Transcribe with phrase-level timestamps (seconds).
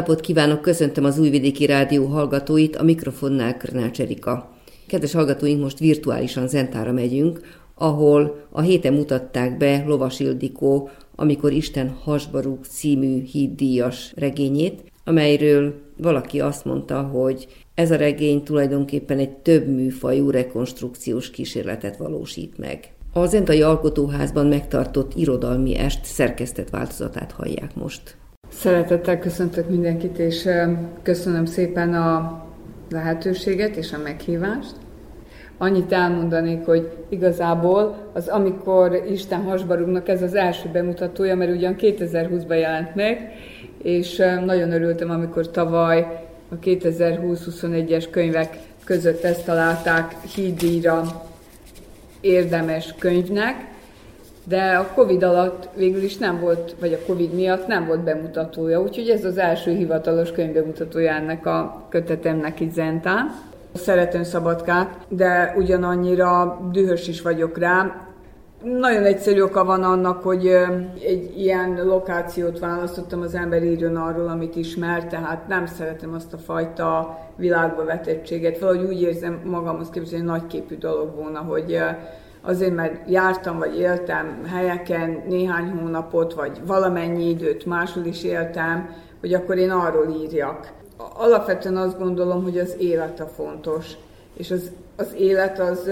[0.00, 4.50] napot kívánok, köszöntöm az Újvidéki Rádió hallgatóit, a mikrofonnál Krnács Erika.
[4.86, 7.40] Kedves hallgatóink, most virtuálisan Zentára megyünk,
[7.74, 16.40] ahol a héten mutatták be Lovas Ildikó, amikor Isten hasbarúg című híddíjas regényét, amelyről valaki
[16.40, 22.92] azt mondta, hogy ez a regény tulajdonképpen egy több műfajú rekonstrukciós kísérletet valósít meg.
[23.12, 28.18] A Zentai Alkotóházban megtartott irodalmi est szerkesztett változatát hallják most.
[28.52, 30.48] Szeretettel köszöntök mindenkit, és
[31.02, 32.42] köszönöm szépen a
[32.90, 34.74] lehetőséget és a meghívást.
[35.58, 42.58] Annyit elmondanék, hogy igazából az Amikor Isten hasbarúgnak ez az első bemutatója, mert ugyan 2020-ban
[42.58, 43.32] jelent meg,
[43.82, 51.02] és nagyon örültem, amikor tavaly a 2020-21-es könyvek között ezt találták hídíjra
[52.20, 53.69] érdemes könyvnek,
[54.50, 58.80] de a Covid alatt végül is nem volt, vagy a Covid miatt nem volt bemutatója,
[58.80, 63.34] úgyhogy ez az első hivatalos könyvbemutatója ennek a kötetemnek itt Zentán.
[63.74, 68.06] Szeretem Szabadkát, de ugyanannyira dühös is vagyok rá.
[68.62, 70.46] Nagyon egyszerű oka van annak, hogy
[71.02, 76.38] egy ilyen lokációt választottam, az ember írjon arról, amit ismer, tehát nem szeretem azt a
[76.38, 78.58] fajta világba vetettséget.
[78.58, 81.78] Valahogy úgy érzem magamhoz képest, hogy nagyképű dolog volna, hogy
[82.42, 89.34] azért, mert jártam vagy éltem helyeken néhány hónapot, vagy valamennyi időt máshol is éltem, hogy
[89.34, 90.72] akkor én arról írjak.
[91.14, 93.86] Alapvetően azt gondolom, hogy az élet a fontos,
[94.36, 95.90] és az, az élet az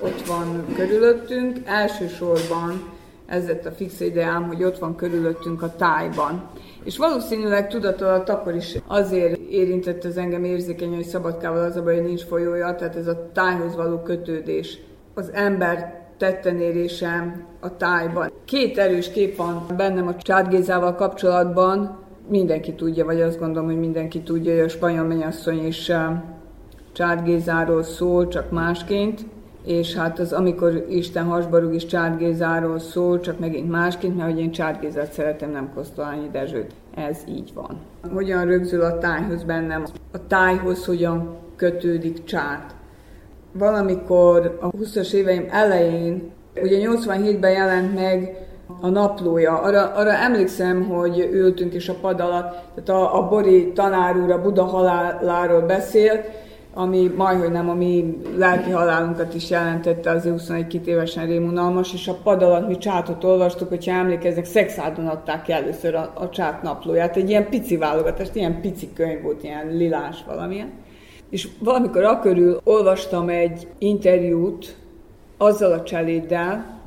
[0.00, 2.94] ott van körülöttünk, elsősorban
[3.26, 6.50] ez lett a fix ideám, hogy ott van körülöttünk a tájban.
[6.84, 11.94] És valószínűleg tudat akkor is azért érintett az engem érzékeny, hogy Szabadkával az a baj,
[11.94, 14.78] hogy nincs folyója, tehát ez a tájhoz való kötődés
[15.18, 18.30] az ember tettenérése a tájban.
[18.44, 21.98] Két erős kép van bennem a Csádgézával kapcsolatban.
[22.28, 25.92] Mindenki tudja, vagy azt gondolom, hogy mindenki tudja, hogy a spanyol mennyasszony is
[26.92, 29.26] Csádgézáról szól, csak másként.
[29.64, 34.50] És hát az, amikor Isten hasbarúg is Csádgézáról szól, csak megint másként, mert hogy én
[34.50, 36.74] Csádgézát szeretem, nem Kosztolányi Dezsőt.
[36.94, 37.76] Ez így van.
[38.12, 39.84] Hogyan rögzül a tájhoz bennem?
[40.12, 42.75] A tájhoz hogyan kötődik csát?
[43.58, 46.30] Valamikor a 20-as éveim elején,
[46.62, 48.46] ugye 87-ben jelent meg
[48.80, 49.60] a naplója.
[49.60, 54.30] Arra, arra emlékszem, hogy ültünk is a pad alatt, tehát a, a Bori tanár úr
[54.30, 56.24] a Buda haláláról beszélt,
[56.74, 62.18] ami majdhogy nem a mi lelki halálunkat is jelentette, az 21 évesen rémunalmas, és a
[62.22, 67.16] pad alatt mi csátot olvastuk, hogyha emlékeznek, szexádon adták ki először a, a csát naplóját,
[67.16, 70.72] egy ilyen pici válogatás, ilyen pici könyv volt, ilyen lilás valamilyen.
[71.28, 74.76] És valamikor akörül olvastam egy interjút
[75.36, 76.80] azzal a cseléddel,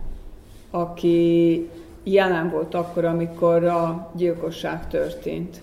[0.72, 1.69] aki
[2.03, 5.61] jelen volt akkor, amikor a gyilkosság történt.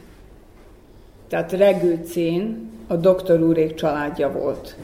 [1.29, 4.77] Tehát Regőcén a doktor úrék családja volt.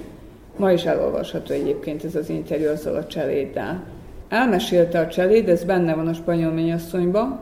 [0.56, 3.84] Ma is elolvasható egyébként ez az interjú azzal a cseléddel.
[4.28, 7.40] Elmesélte a cseléd, ez benne van a spanyol mennyasszonyban,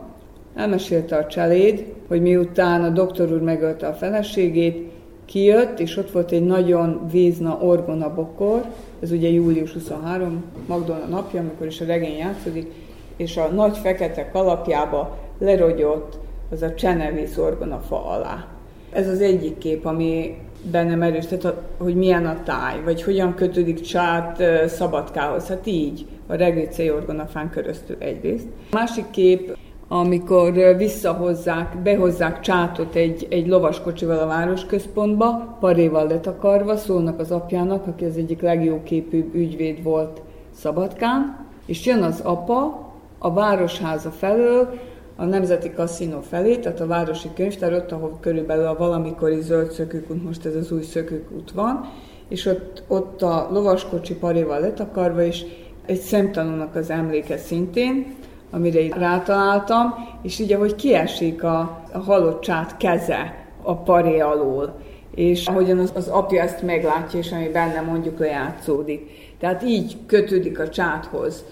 [0.54, 4.92] elmesélte a cseléd, hogy miután a doktor úr megölte a feleségét,
[5.30, 8.64] kijött, és ott volt egy nagyon vízna orgona bokor,
[9.00, 12.72] ez ugye július 23, Magdolna napja, amikor is a regény játszódik,
[13.16, 16.18] és a nagy fekete kalapjába lerogyott
[16.50, 18.46] az a csenevész orgona fa alá.
[18.92, 20.36] Ez az egyik kép, ami
[20.70, 25.46] bennem erős, tehát hogy milyen a táj, vagy hogyan kötődik csát szabadkához.
[25.46, 28.46] Hát így, a regécei orgonafán köröztül egyrészt.
[28.70, 29.56] A másik kép
[29.92, 38.04] amikor visszahozzák, behozzák csátot egy, egy lovaskocsival a városközpontba, paréval letakarva, szólnak az apjának, aki
[38.04, 40.22] az egyik legjóképűbb ügyvéd volt
[40.54, 42.88] Szabadkán, és jön az apa
[43.18, 44.68] a városháza felől,
[45.16, 50.24] a Nemzeti Kaszinó felé, tehát a Városi Könyvtár, ott, ahol körülbelül a valamikori zöld szökőkút,
[50.24, 51.92] most ez az új szökőkút van,
[52.28, 55.44] és ott, ott a lovaskocsi paréval letakarva, és
[55.86, 58.18] egy szemtanúnak az emléke szintén,
[58.50, 64.78] amire így rátaláltam, és így ahogy kiesik a, a halott csát keze a paré alól,
[65.14, 69.10] és ahogyan az, az apja ezt meglátja, és ami benne mondjuk lejátszódik.
[69.38, 71.44] Tehát így kötődik a csáthoz.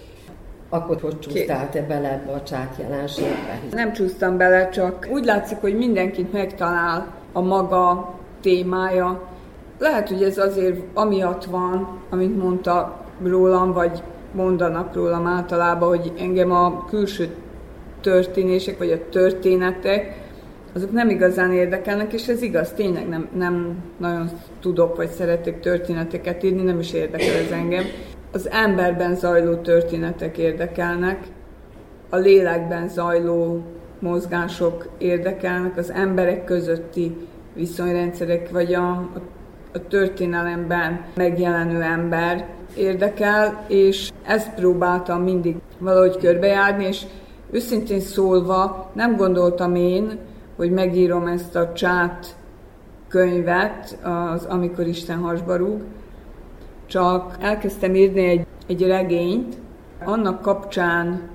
[0.69, 3.59] Akkor hogy csúsztál te bele ebbe a csát jelenségbe?
[3.71, 9.27] Nem csúsztam bele, csak úgy látszik, hogy mindenkit megtalál a maga témája.
[9.79, 14.03] Lehet, hogy ez azért amiatt van, amit mondta rólam, vagy
[14.33, 17.29] mondanak rólam általában, hogy engem a külső
[18.01, 20.27] történések, vagy a történetek,
[20.73, 24.29] azok nem igazán érdekelnek, és ez igaz, tényleg nem, nem nagyon
[24.61, 27.83] tudok, vagy szeretek történeteket írni, nem is érdekel ez engem.
[28.31, 31.23] Az emberben zajló történetek érdekelnek,
[32.09, 33.63] a lélekben zajló
[33.99, 37.15] mozgások érdekelnek, az emberek közötti
[37.53, 39.21] viszonyrendszerek, vagy a, a,
[39.73, 47.03] a történelemben megjelenő ember érdekel, és ezt próbáltam mindig valahogy körbejárni, és
[47.51, 50.17] őszintén szólva nem gondoltam én,
[50.55, 52.35] hogy megírom ezt a csát
[53.07, 55.81] könyvet, az Amikor Isten hasba rúg,
[56.85, 59.55] csak elkezdtem írni egy, egy regényt,
[60.03, 61.29] annak kapcsán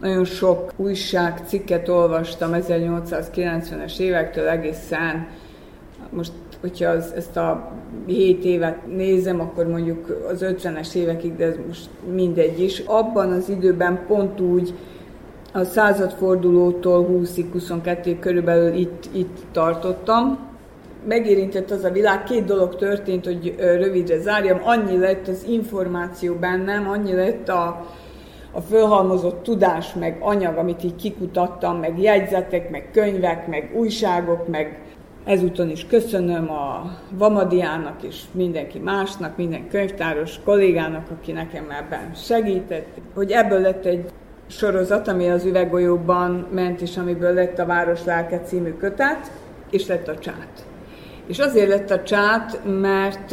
[0.00, 5.28] nagyon sok újság cikket olvastam 1890-es évektől egészen,
[6.10, 7.72] most hogyha az, ezt a
[8.06, 12.78] 7 évet nézem, akkor mondjuk az 50-es évekig, de ez most mindegy is.
[12.78, 14.74] Abban az időben pont úgy
[15.52, 20.38] a századfordulótól 20-ig, 22 körülbelül itt, itt tartottam.
[21.08, 26.88] Megérintett az a világ, két dolog történt, hogy rövidre zárjam, annyi lett az információ bennem,
[26.88, 27.86] annyi lett a,
[28.52, 34.78] a fölhalmozott tudás, meg anyag, amit így kikutattam, meg jegyzetek, meg könyvek, meg újságok, meg
[35.24, 42.86] ezúton is köszönöm a Vamadiának és mindenki másnak, minden könyvtáros kollégának, aki nekem ebben segített,
[43.14, 44.10] hogy ebből lett egy
[44.46, 49.30] sorozat, ami az üveggolyóban ment, és amiből lett a Város Lelke című kötet,
[49.70, 50.66] és lett a csát.
[51.26, 53.32] És azért lett a csát, mert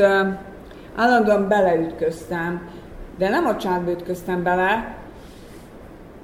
[0.96, 2.70] állandóan beleütköztem,
[3.18, 4.98] de nem a csátba ütköztem bele,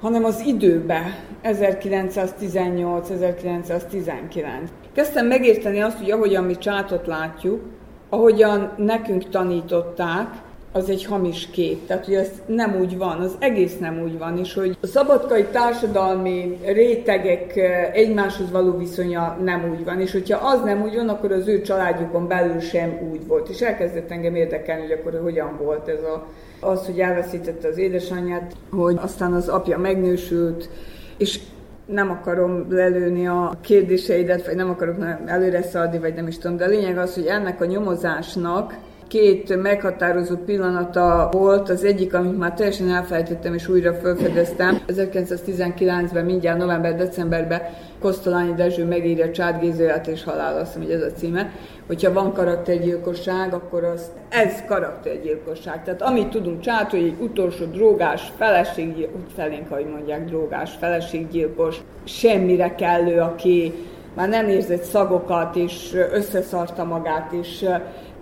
[0.04, 4.44] hanem az időbe, 1918-1919.
[4.92, 7.60] Kezdtem megérteni azt, hogy ahogyan mi csátot látjuk,
[8.08, 10.28] ahogyan nekünk tanították,
[10.76, 11.86] az egy hamis kép.
[11.86, 15.44] Tehát, hogy ez nem úgy van, az egész nem úgy van, és hogy a szabadkai
[15.44, 21.08] társadalmi rétegek eh, egymáshoz való viszonya nem úgy van, és hogyha az nem úgy van,
[21.08, 23.48] akkor az ő családjukon belül sem úgy volt.
[23.48, 26.26] És elkezdett engem érdekelni, hogy akkor hogyan volt ez a,
[26.60, 30.68] az, hogy elveszítette az édesanyját, hogy aztán az apja megnősült,
[31.16, 31.40] és
[31.86, 36.64] nem akarom lelőni a kérdéseidet, vagy nem akarok előre szaladni, vagy nem is tudom, de
[36.64, 38.74] a lényeg az, hogy ennek a nyomozásnak
[39.14, 41.68] két meghatározó pillanata volt.
[41.68, 44.78] Az egyik, amit már teljesen elfelejtettem és újra felfedeztem.
[44.88, 47.60] 1919-ben, mindjárt november-decemberben
[48.00, 51.50] Kosztolányi Dezső megírja Csád Gézőját és halál, azt hogy ez a címe.
[51.86, 55.84] Hogyha van karaktergyilkosság, akkor az, ez karaktergyilkosság.
[55.84, 62.74] Tehát amit tudunk Csát, hogy egy utolsó drogás, feleség, felénk, ahogy mondják, drogás, feleséggyilkos, semmire
[62.74, 63.72] kellő, aki
[64.14, 67.66] már nem érzett szagokat, és összeszarta magát, és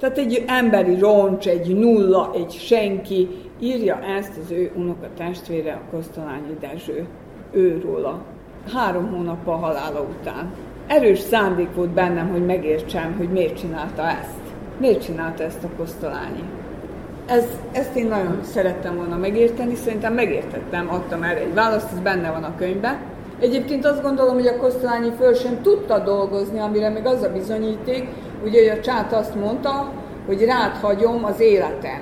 [0.02, 3.28] tehát egy emberi roncs, egy nulla, egy senki,
[3.60, 7.06] írja ezt az ő unoka testvére, a Kosztolányi Dezső,
[7.52, 8.22] őróla.
[8.74, 10.52] Három hónap a halála után.
[10.86, 14.40] Erős szándék volt bennem, hogy megértsem, hogy miért csinálta ezt.
[14.78, 16.42] Miért csinálta ezt a Kosztolányi.
[17.26, 22.30] Ez, ezt én nagyon szerettem volna megérteni, szerintem megértettem, adtam erre egy választ, ez benne
[22.30, 22.98] van a könyvben.
[23.40, 28.08] Egyébként azt gondolom, hogy a Kosztolányi föl sem tudta dolgozni, amire még az a bizonyíték,
[28.44, 29.92] ugye, a csát azt mondta,
[30.26, 32.00] hogy rád hagyom az életem.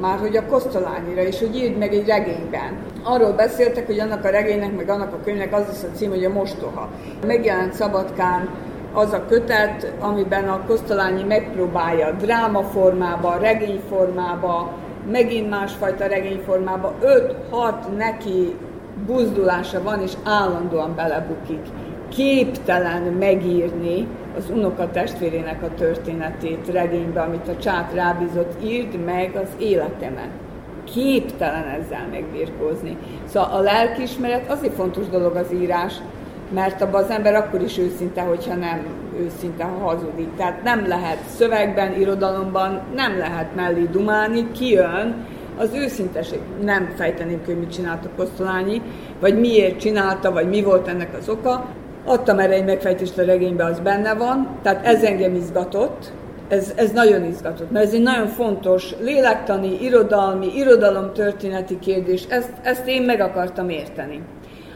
[0.00, 2.78] Már hogy a Kosztolányira, és hogy írd meg egy regényben.
[3.02, 6.24] Arról beszéltek, hogy annak a regénynek, meg annak a könyvnek az lesz a cím, hogy
[6.24, 6.88] a mostoha.
[7.26, 8.48] Megjelent Szabadkán
[8.92, 14.72] az a kötet, amiben a Kosztolányi megpróbálja dráma formába, regény formába,
[15.10, 16.94] megint másfajta regényformába,
[17.50, 18.56] 5-6 neki
[19.06, 21.66] buzdulása van, és állandóan belebukik.
[22.08, 24.06] Képtelen megírni
[24.36, 30.30] az unoka testvérének a történetét regénybe, amit a csát rábízott, írd meg az életemet.
[30.84, 32.96] Képtelen ezzel megbírkózni.
[33.24, 35.94] Szóval a lelkiismeret azért fontos dolog az írás,
[36.54, 38.86] mert abban az ember akkor is őszinte, hogyha nem
[39.18, 40.36] őszinte, ha hazudik.
[40.36, 45.26] Tehát nem lehet szövegben, irodalomban, nem lehet mellé dumálni, kijön,
[45.58, 46.38] az őszinteség.
[46.62, 48.82] Nem fejteném hogy mit csinált a Kosztolányi,
[49.20, 51.66] vagy miért csinálta, vagy mi volt ennek az oka.
[52.10, 56.12] Adtam erre egy megfejtést a regényben, az benne van, tehát ez engem izgatott,
[56.48, 62.86] ez, ez nagyon izgatott, mert ez egy nagyon fontos lélektani, irodalmi, irodalomtörténeti kérdés, ezt, ezt
[62.86, 64.22] én meg akartam érteni.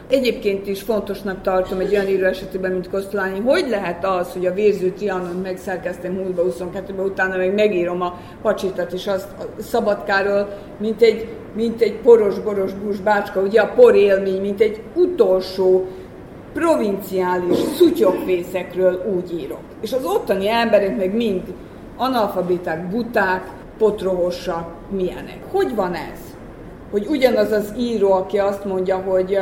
[0.09, 4.53] Egyébként is fontosnak tartom egy olyan író esetében, mint Kosztolányi, hogy lehet az, hogy a
[4.53, 10.47] vérző Trianon megszerkeztem 20-22-ben, utána meg megírom a pacsitat, és azt a Szabadkáról,
[10.79, 12.71] mint egy, mint egy poros-boros
[13.03, 15.87] bácska, ugye a por élmény, mint egy utolsó
[16.55, 19.59] provinciális szutyokvészekről úgy írok.
[19.81, 21.41] És az ottani emberek meg mind
[21.97, 23.43] analfabiták, buták,
[23.77, 25.39] potrohosak, milyenek.
[25.51, 26.19] Hogy van ez?
[26.91, 29.37] Hogy ugyanaz az író, aki azt mondja, hogy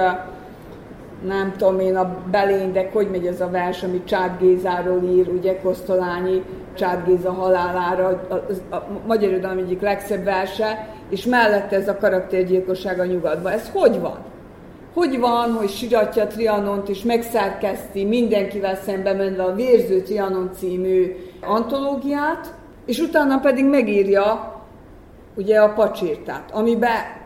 [1.26, 5.60] nem tudom én, a beléndek, hogy megy ez a vers, ami Csád Gézáról ír, ugye
[5.62, 6.44] Kosztolányi
[6.74, 8.34] Csád Géza halálára, a,
[8.70, 13.52] a, a magyar egyik legszebb verse, és mellette ez a karaktergyilkosság a nyugatban.
[13.52, 14.18] Ez hogy van?
[14.94, 22.54] Hogy van, hogy siratja Trianont és megszerkeszti mindenkivel szembe menve a Vérző Trianon című antológiát,
[22.86, 24.62] és utána pedig megírja
[25.36, 27.22] ugye a pacsirtát, amiben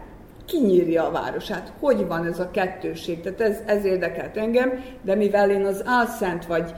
[0.46, 1.72] kinyírja a városát.
[1.80, 3.22] Hogy van ez a kettőség?
[3.22, 6.74] Tehát ez, ez érdekelt engem, de mivel én az álszent vagy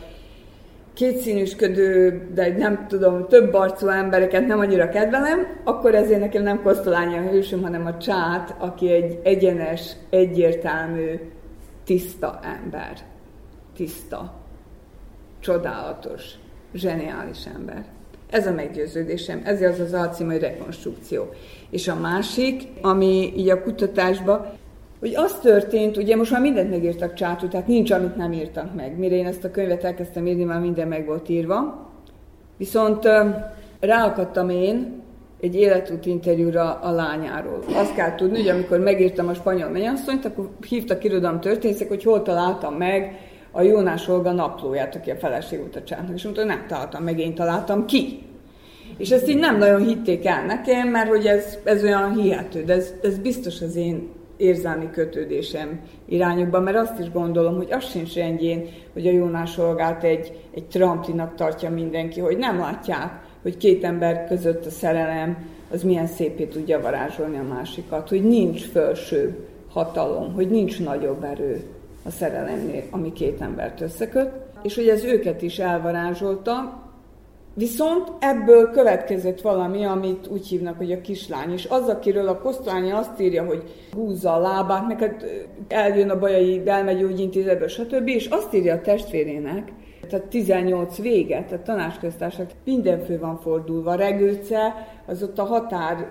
[0.99, 7.17] kétszínűsködő, de nem tudom, több arcú embereket nem annyira kedvelem, akkor ezért nekem nem Kosztolányi
[7.17, 11.19] a hősöm, hanem a csát, aki egy egyenes, egyértelmű,
[11.83, 12.97] tiszta ember.
[13.75, 14.33] Tiszta,
[15.39, 16.23] csodálatos,
[16.73, 17.85] zseniális ember.
[18.29, 21.29] Ez a meggyőződésem, ez az az alcím, hogy rekonstrukció.
[21.69, 24.45] És a másik, ami így a kutatásban,
[24.99, 28.97] hogy az történt, ugye most már mindent megírtak csátú, tehát nincs, amit nem írtak meg.
[28.97, 31.87] Mire én ezt a könyvet elkezdtem írni, már minden meg volt írva.
[32.57, 33.07] Viszont
[33.79, 35.01] ráakadtam én
[35.39, 37.63] egy életút interjúra a lányáról.
[37.73, 42.21] Azt kell tudni, hogy amikor megírtam a spanyol mennyasszonyt, akkor hívtak irodalom történészek, hogy hol
[42.21, 43.19] találtam meg
[43.51, 46.15] a Jónás Olga naplóját, aki a feleség volt a csátnak.
[46.15, 48.23] És mondta, nem találtam meg, én találtam ki.
[48.97, 52.73] És ezt így nem nagyon hitték el nekem, mert hogy ez, ez olyan hihető, de
[52.73, 58.15] ez, ez biztos az én érzelmi kötődésem irányokban, mert azt is gondolom, hogy az sincs
[58.15, 63.83] rendjén, hogy a Jónás Olgát egy, egy tramplinak tartja mindenki, hogy nem látják, hogy két
[63.83, 70.33] ember között a szerelem az milyen szépé tudja varázsolni a másikat, hogy nincs felső hatalom,
[70.33, 71.63] hogy nincs nagyobb erő
[72.03, 74.31] a szerelemnél, ami két embert összeköt,
[74.61, 76.83] és hogy ez őket is elvarázsolta,
[77.53, 81.51] Viszont ebből következett valami, amit úgy hívnak, hogy a kislány.
[81.51, 85.25] És az, akiről a Kosztolányi azt írja, hogy húzza a lábát, neked
[85.67, 88.07] eljön a bajai belmegyógyintézetbe, stb.
[88.07, 89.71] És azt írja a testvérének,
[90.09, 93.95] tehát 18 vége, tehát tanácsköztársak, minden fő van fordulva.
[93.95, 96.07] Regőce, az ott a határ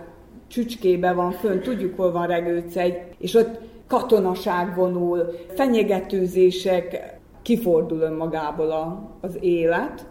[0.49, 9.11] csücskébe van fönn, tudjuk, hol van Regőce, és ott katonaság vonul, fenyegetőzések, kifordul önmagából a,
[9.21, 10.07] az élet,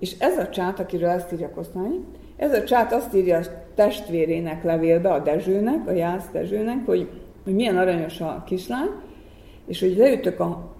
[0.00, 2.04] és ez a csát, akiről ezt írja Kosztolányi,
[2.36, 7.08] ez a csát azt írja a testvérének levélbe, a Dezsőnek, a Jász Dezsőnek, hogy,
[7.44, 8.88] hogy milyen aranyos a kislány,
[9.66, 10.74] és hogy leütök a,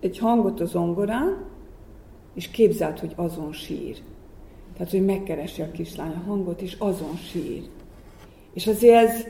[0.00, 1.44] egy hangot a zongorán,
[2.34, 3.96] és képzelt, hogy azon sír.
[4.72, 7.62] Tehát, hogy megkeresi a kislány a hangot, és azon sír.
[8.54, 9.26] És azért ez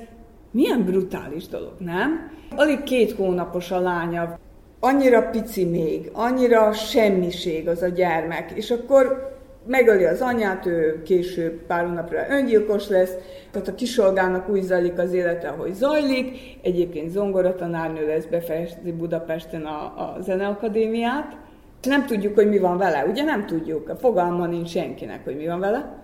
[0.51, 2.31] milyen brutális dolog, nem?
[2.57, 4.39] Alig két hónapos a lánya,
[4.81, 11.67] annyira pici még, annyira semmiség az a gyermek, és akkor megöli az anyát, ő később
[11.67, 13.15] pár hónapra öngyilkos lesz,
[13.51, 19.83] tehát a kisolgának úgy zajlik az élete, ahogy zajlik, egyébként zongoratanárnő lesz, befejezi Budapesten a,
[19.83, 21.37] a zeneakadémiát,
[21.83, 25.47] nem tudjuk, hogy mi van vele, ugye nem tudjuk, a fogalma nincs senkinek, hogy mi
[25.47, 25.99] van vele.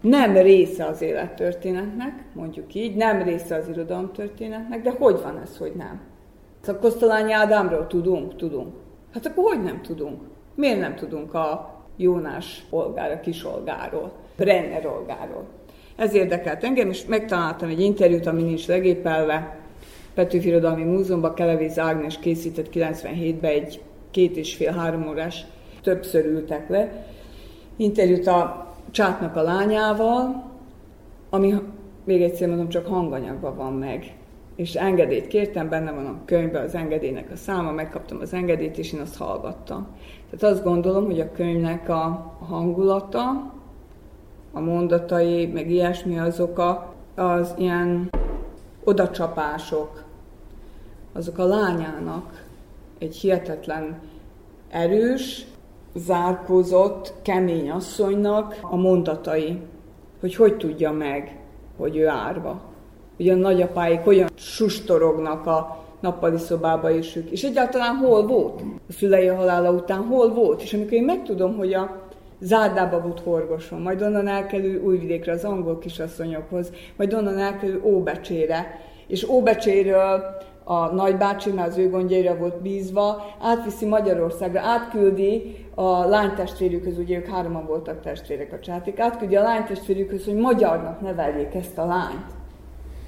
[0.00, 5.72] Nem része az élettörténetnek, mondjuk így, nem része az irodalomtörténetnek, de hogy van ez, hogy
[5.76, 6.00] nem?
[6.60, 8.36] Szóval Kosztolányi Ádámról tudunk?
[8.36, 8.74] Tudunk.
[9.14, 10.20] Hát akkor hogy nem tudunk?
[10.54, 15.44] Miért nem tudunk a Jónás Olgára, Kisolgáról, Brenner Olgáról?
[15.96, 19.58] Ez érdekelt engem, és megtaláltam egy interjút, ami nincs legépelve.
[20.14, 25.44] Petőfi Irodalmi Múzeumban Kelevéz Ágnes készített 97-ben egy két és fél-három órás,
[25.82, 27.06] többször ültek le,
[27.76, 30.50] interjút a Csátnak a lányával,
[31.30, 31.54] ami
[32.04, 34.14] még egyszer mondom, csak hanganyagban van meg
[34.56, 38.92] és engedélyt kértem, benne van a könyvben az engedélynek a száma, megkaptam az engedélyt, és
[38.92, 39.86] én azt hallgattam.
[40.30, 43.52] Tehát azt gondolom, hogy a könyvnek a hangulata,
[44.52, 48.10] a mondatai, meg ilyesmi azok a, az ilyen
[48.84, 50.04] odacsapások,
[51.12, 52.44] azok a lányának
[52.98, 53.98] egy hihetetlen
[54.68, 55.46] erős,
[55.94, 59.60] zárkózott, kemény asszonynak a mondatai,
[60.20, 61.38] hogy hogy tudja meg,
[61.76, 62.69] hogy ő árva
[63.20, 67.30] hogy a nagyapáik hogyan sustorognak a nappali szobába is ők.
[67.30, 68.60] És egyáltalán hol volt?
[68.88, 70.62] A szülei halála után hol volt?
[70.62, 72.08] És amikor én megtudom, hogy a
[72.40, 79.28] Zárdába volt horgoson, majd onnan elkerül Újvidékre az angol kisasszonyokhoz, majd onnan elkerül Óbecsére, és
[79.28, 80.22] Óbecséről
[80.64, 87.26] a nagybácsi, mert az ő gondjaira volt bízva, átviszi Magyarországra, átküldi a lánytestvérükhöz, ugye ők
[87.26, 92.39] hároman voltak testvérek a csátik, átküldi a lánytestvérükhöz, hogy magyarnak neveljék ezt a lányt.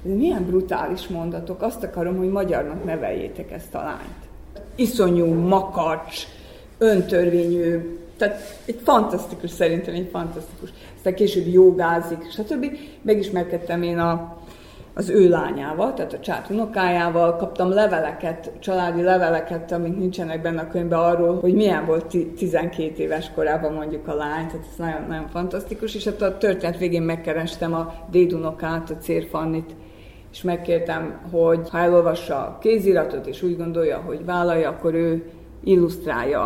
[0.03, 4.29] Milyen brutális mondatok, azt akarom, hogy magyarnak neveljétek ezt a lányt.
[4.75, 6.27] Iszonyú, makacs,
[6.77, 10.69] öntörvényű, tehát egy fantasztikus, szerintem egy fantasztikus.
[10.95, 12.65] Aztán később jogázik, stb.
[13.01, 14.37] Megismerkedtem én a,
[14.93, 20.67] az ő lányával, tehát a csát unokájával, kaptam leveleket, családi leveleket, amik nincsenek benne a
[20.67, 25.27] könyvben arról, hogy milyen volt 12 éves korában mondjuk a lány, tehát ez nagyon, nagyon
[25.27, 29.75] fantasztikus, és hát a történet végén megkerestem a dédunokát, a Cérfannit,
[30.33, 35.23] és megkértem, hogy ha elolvassa a kéziratot, és úgy gondolja, hogy vállalja, akkor ő
[35.63, 36.41] illusztrálja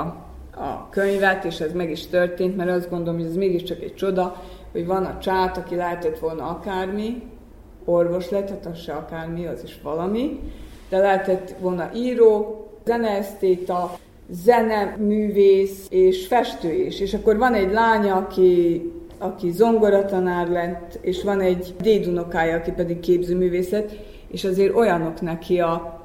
[0.55, 4.43] a könyvet, és ez meg is történt, mert azt gondolom, hogy ez mégiscsak egy csoda,
[4.71, 7.21] hogy van a csát, aki lehetett volna akármi,
[7.85, 10.39] orvos lett, hát az se akármi, az is valami,
[10.89, 13.91] de lehetett volna író, zeneesztéta,
[14.29, 16.99] zeneművész és festő is.
[16.99, 18.81] És akkor van egy lánya, aki,
[19.17, 23.91] aki zongoratanár lett, és van egy dédunokája, aki pedig képzőművész lett,
[24.27, 26.01] és azért olyanok neki a,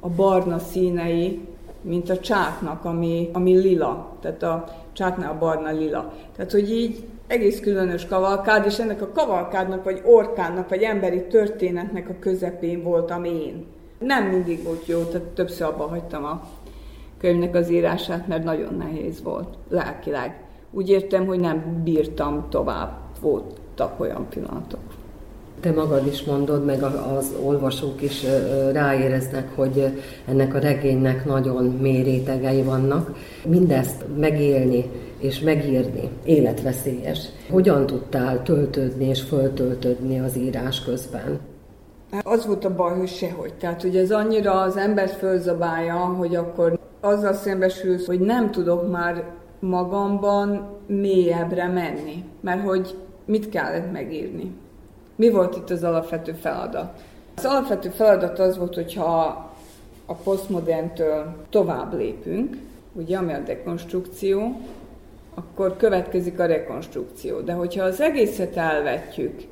[0.00, 1.40] a barna színei,
[1.80, 4.16] mint a csáknak, ami, ami lila.
[4.20, 6.12] Tehát a csáknál a barna lila.
[6.36, 12.08] Tehát, hogy így egész különös kavalkád, és ennek a kavalkádnak, vagy orkánnak, vagy emberi történetnek
[12.08, 13.66] a közepén voltam én.
[13.98, 16.42] Nem mindig volt jó, tehát többször abba hagytam a
[17.18, 20.45] könyvnek az írását, mert nagyon nehéz volt lelkileg.
[20.76, 24.80] Úgy értem, hogy nem bírtam tovább, voltak olyan pillanatok.
[25.60, 26.82] Te magad is mondod, meg
[27.16, 28.24] az olvasók is
[28.72, 33.16] ráéreznek, hogy ennek a regénynek nagyon mély rétegei vannak.
[33.46, 37.18] Mindezt megélni és megírni életveszélyes.
[37.50, 41.38] Hogyan tudtál töltődni és föltöltődni az írás közben?
[42.22, 43.54] Az volt a baj, hogy sehogy.
[43.54, 49.24] Tehát, hogy ez annyira az embert fölzabálja, hogy akkor azzal szembesülsz, hogy nem tudok már
[49.68, 52.94] magamban mélyebbre menni, mert hogy
[53.24, 54.52] mit kellett megírni.
[55.16, 57.02] Mi volt itt az alapvető feladat?
[57.36, 59.44] Az alapvető feladat az volt, hogyha
[60.06, 62.56] a posztmoderntől tovább lépünk,
[62.92, 64.60] ugye, ami a dekonstrukció,
[65.34, 67.40] akkor következik a rekonstrukció.
[67.40, 69.42] De hogyha az egészet elvetjük,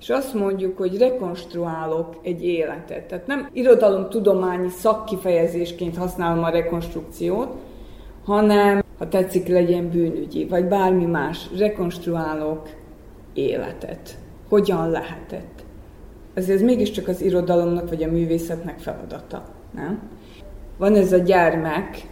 [0.00, 3.04] és azt mondjuk, hogy rekonstruálok egy életet.
[3.04, 7.54] Tehát nem irodalomtudományi szakkifejezésként használom a rekonstrukciót,
[8.24, 12.68] hanem, ha tetszik, legyen bűnügyi, vagy bármi más, rekonstruálok
[13.34, 14.18] életet.
[14.48, 15.64] Hogyan lehetett?
[16.34, 20.00] Ezért ez mégiscsak az irodalomnak vagy a művészetnek feladata, nem?
[20.76, 22.06] Van ez a gyermek,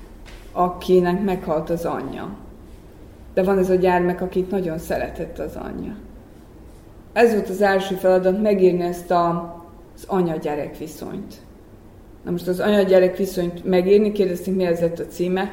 [0.52, 2.36] akinek meghalt az anyja.
[3.34, 5.96] De van ez a gyermek, akit nagyon szeretett az anyja
[7.12, 9.54] ez volt az első feladat, megírni ezt a,
[9.94, 11.34] az anya-gyerek viszonyt.
[12.24, 15.50] Na most az anya-gyerek viszonyt megírni, kérdeztünk, mi ez a címe,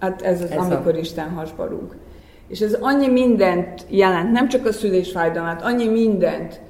[0.00, 0.98] hát ez az, ez amikor a...
[0.98, 1.94] Isten hasba rúg.
[2.48, 6.60] És ez annyi mindent jelent, nem csak a szülésfájdalmát, annyi mindent,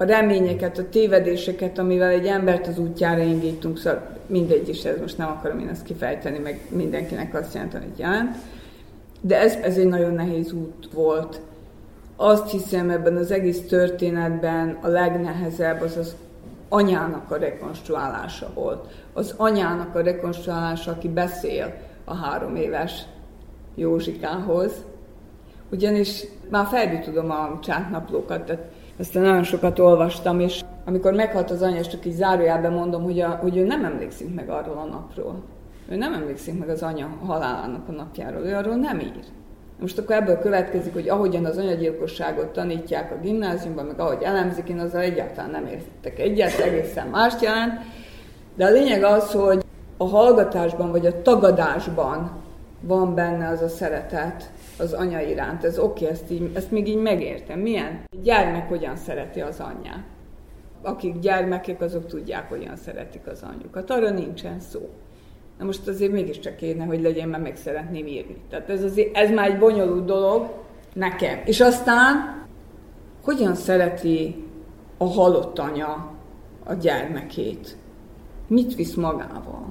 [0.00, 5.18] a reményeket, a tévedéseket, amivel egy embert az útjára indítunk, szóval mindegy is, ez most
[5.18, 8.36] nem akarom én ezt kifejteni, meg mindenkinek azt jelenteni, hogy jelent.
[9.20, 11.40] De ez, ez egy nagyon nehéz út volt
[12.20, 16.16] azt hiszem ebben az egész történetben a legnehezebb az az
[16.68, 18.86] anyának a rekonstruálása volt.
[19.12, 21.74] Az anyának a rekonstruálása, aki beszél
[22.08, 23.02] a három éves
[23.74, 24.84] Józsikához,
[25.70, 28.62] ugyanis már felbi tudom a csáknaplókat, tehát
[28.98, 33.20] aztán nagyon sokat olvastam, és amikor meghalt az anya, és csak így zárójában mondom, hogy,
[33.20, 35.42] a, hogy ő nem emlékszik meg arról a napról.
[35.88, 39.24] Ő nem emlékszik meg az anya halálának a napjáról, ő arról nem ír.
[39.80, 44.78] Most akkor ebből következik, hogy ahogyan az anyagyilkosságot tanítják a gimnáziumban, meg ahogy elemzik, én
[44.78, 47.72] azzal egyáltalán nem értek egyet, egészen mást jelent.
[48.54, 49.64] De a lényeg az, hogy
[49.98, 52.30] a hallgatásban vagy a tagadásban
[52.80, 55.64] van benne az a szeretet az anya iránt.
[55.64, 57.58] Ez oké, okay, ezt, így, ezt még így megértem.
[57.58, 58.00] Milyen?
[58.22, 60.04] Gyermek hogyan szereti az anyját.
[60.82, 63.90] Akik gyermekek, azok tudják, hogyan szeretik az anyjukat.
[63.90, 64.88] Arra nincsen szó.
[65.58, 68.36] Na most azért mégiscsak kéne, hogy legyen, mert meg szeretném írni.
[68.50, 70.48] Tehát ez, azért, ez már egy bonyolult dolog
[70.92, 71.40] nekem.
[71.44, 72.44] És aztán,
[73.22, 74.44] hogyan szereti
[74.96, 76.12] a halott anya
[76.64, 77.76] a gyermekét?
[78.46, 79.66] Mit visz magával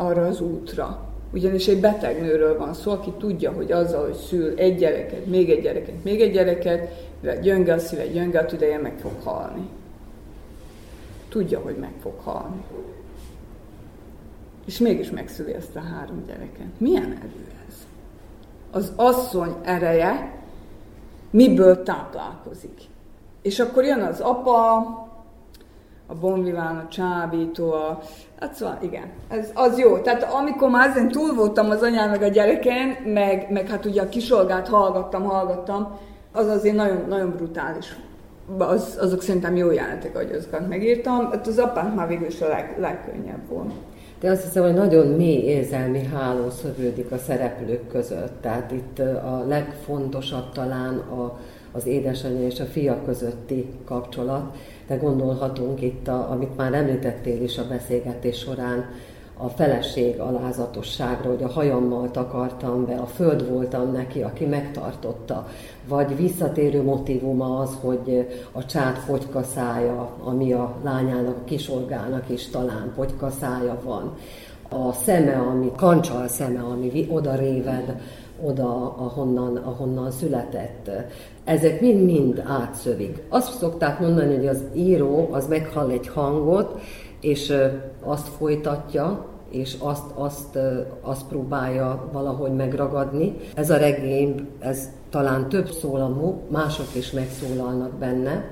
[0.00, 1.08] arra az útra?
[1.32, 5.50] Ugyanis egy beteg nőről van szó, aki tudja, hogy azzal, hogy szül egy gyereket, még
[5.50, 9.68] egy gyereket, még egy gyereket, mivel gyönge a szíve, gyönge a tüdeje, meg fog halni.
[11.28, 12.62] Tudja, hogy meg fog halni
[14.70, 16.66] és mégis megszüli ezt a három gyereket.
[16.78, 17.74] Milyen erő ez?
[18.70, 20.42] Az asszony ereje
[21.30, 22.80] miből táplálkozik.
[23.42, 24.82] És akkor jön az apa,
[26.10, 28.00] a bonviván, a csábító, a...
[28.40, 29.98] Hát szóval igen, ez, az jó.
[29.98, 34.02] Tehát amikor már ezen túl voltam az anyám meg a gyereken, meg, meg hát ugye
[34.02, 35.98] a kisolgát hallgattam, hallgattam,
[36.32, 37.96] az azért nagyon, nagyon brutális.
[38.58, 41.30] Az, azok szerintem jó jelentek, hogy azokat megírtam.
[41.30, 43.72] Hát az apánk már végül is a leg, legkönnyebb volt
[44.20, 48.40] de azt hiszem, hogy nagyon mély érzelmi háló szövődik a szereplők között.
[48.40, 51.38] Tehát itt a legfontosabb talán a,
[51.72, 54.56] az édesanyja és a fia közötti kapcsolat,
[54.90, 58.84] de gondolhatunk itt, a, amit már említettél is a beszélgetés során,
[59.36, 65.48] a feleség alázatosságra, hogy a hajammal takartam be, a föld voltam neki, aki megtartotta,
[65.88, 72.92] vagy visszatérő motivuma az, hogy a csát fogykaszája, ami a lányának, a kisorgának is talán
[72.94, 74.16] fogykaszája van,
[74.68, 78.00] a szeme, ami kancsal szeme, ami oda réved,
[78.44, 80.90] oda, ahonnan, ahonnan született.
[81.44, 83.22] Ezek mind-mind átszövik.
[83.28, 86.80] Azt szokták mondani, hogy az író az meghall egy hangot,
[87.20, 87.52] és
[88.02, 90.58] azt folytatja, és azt, azt,
[91.00, 93.36] azt próbálja valahogy megragadni.
[93.54, 98.44] Ez a regény, ez talán több szólamú, mások is megszólalnak benne.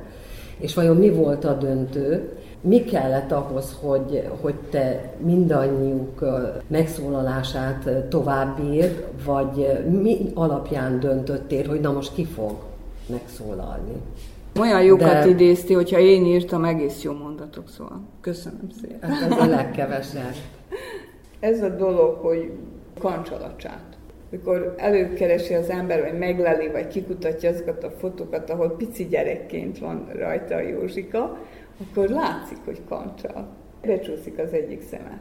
[0.59, 2.33] És vajon mi volt a döntő?
[2.61, 6.25] Mi kellett ahhoz, hogy, hogy te mindannyiuk
[6.67, 12.53] megszólalását továbbír, vagy mi alapján döntöttél, hogy na most ki fog
[13.07, 13.93] megszólalni?
[14.61, 15.29] Olyan jókat De...
[15.29, 19.11] idézti, hogyha én írtam, egész jó mondatok, szóval köszönöm szépen.
[19.11, 20.35] Hát ez a legkevesebb.
[21.41, 22.53] ez a dolog, hogy
[22.99, 23.83] kancsalacsát.
[24.31, 30.09] Mikor előkeresi az ember, vagy megleli, vagy kikutatja azokat a fotókat, ahol pici gyerekként van
[30.15, 31.39] rajta a Józsika,
[31.83, 33.49] akkor látszik, hogy kancsal.
[33.83, 35.21] Becsúszik az egyik szeme.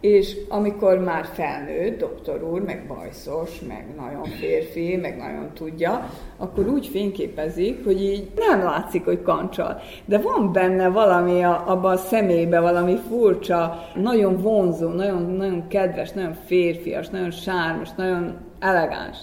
[0.00, 6.66] És amikor már felnőtt, doktor úr, meg bajszos, meg nagyon férfi, meg nagyon tudja, akkor
[6.66, 9.80] úgy fényképezik, hogy így nem látszik, hogy kancsal.
[10.04, 16.10] De van benne valami a, abban a szemébe, valami furcsa, nagyon vonzó, nagyon, nagyon kedves,
[16.10, 19.18] nagyon férfias, nagyon sármos, nagyon elegáns.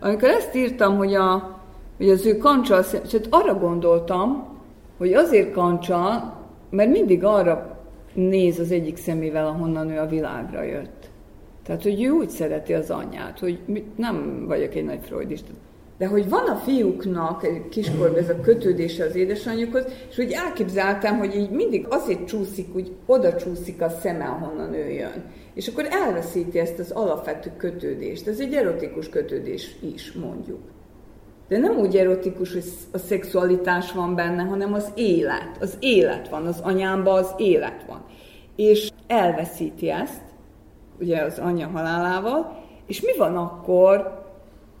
[0.00, 1.58] Amikor ezt írtam, hogy, a,
[1.96, 4.49] hogy az ő kancsal, és arra gondoltam,
[5.00, 6.38] hogy azért kancsal,
[6.70, 7.78] mert mindig arra
[8.14, 11.10] néz az egyik szemével, ahonnan ő a világra jött.
[11.64, 13.60] Tehát, hogy ő úgy szereti az anyját, hogy
[13.96, 15.50] nem vagyok egy nagy freudista,
[15.98, 21.36] de hogy van a fiúknak kiskorban ez a kötődése az édesanyjukhoz, és úgy elképzeltem, hogy
[21.36, 25.24] így mindig azért csúszik, úgy oda csúszik a szeme, ahonnan ő jön.
[25.54, 28.26] És akkor elveszíti ezt az alapvető kötődést.
[28.26, 30.60] Ez egy erotikus kötődés is, mondjuk.
[31.50, 35.56] De nem úgy erotikus, hogy a szexualitás van benne, hanem az élet.
[35.60, 38.00] Az élet van, az anyámban az élet van.
[38.56, 40.20] És elveszíti ezt,
[41.00, 44.24] ugye az anya halálával, és mi van akkor,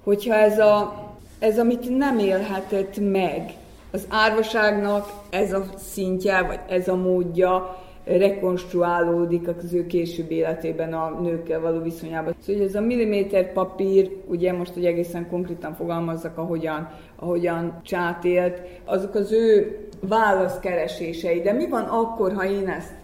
[0.04, 1.06] hogyha ez, a,
[1.38, 3.52] ez amit nem élhetett meg,
[3.92, 7.78] az árvaságnak ez a szintje, vagy ez a módja,
[8.18, 12.34] rekonstruálódik az ő később életében a nőkkel való viszonyában.
[12.38, 18.62] Szóval ez a milliméter papír, ugye most, hogy egészen konkrétan fogalmazzak, ahogyan, ahogyan csát élt,
[18.84, 21.40] azok az ő válaszkeresései.
[21.40, 22.94] De mi van akkor, ha én ezt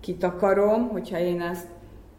[0.00, 1.66] kitakarom, hogyha én ezt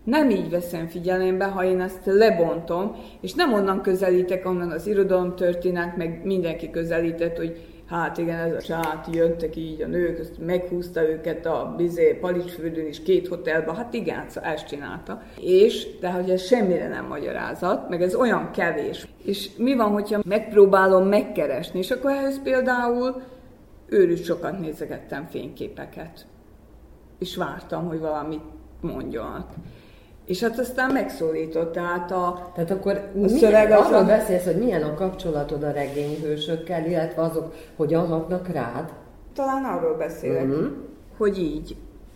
[0.04, 5.36] nem így veszem figyelembe, ha én ezt lebontom, és nem onnan közelítek, onnan az irodalom
[5.36, 10.46] történet, meg mindenki közelített, hogy hát igen, ez a csát, jöttek így a nők, ezt
[10.46, 15.22] meghúzta őket a bizé, Palicsfürdőn is két hotelba, hát igen, szóval ezt csinálta.
[15.40, 19.08] És, de hogy ez semmire nem magyarázat, meg ez olyan kevés.
[19.24, 23.22] És mi van, hogyha megpróbálom megkeresni, és akkor ehhez például
[23.90, 26.26] őrült sokat nézegettem fényképeket.
[27.20, 28.44] És vártam, hogy valamit
[28.82, 29.50] mondjanak.
[30.28, 34.84] És hát aztán megszólított, tehát a, tehát akkor a szöveg az arról beszélsz, hogy milyen
[34.84, 38.94] a kapcsolatod a regényhősökkel, illetve azok hogyan hatnak rád?
[39.34, 40.68] Talán arról beszélek, uh-huh.
[41.18, 41.76] hogy így.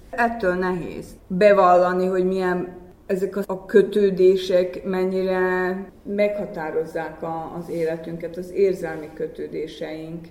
[0.10, 9.10] Ettől nehéz bevallani, hogy milyen ezek a kötődések mennyire meghatározzák a, az életünket, az érzelmi
[9.14, 10.28] kötődéseink,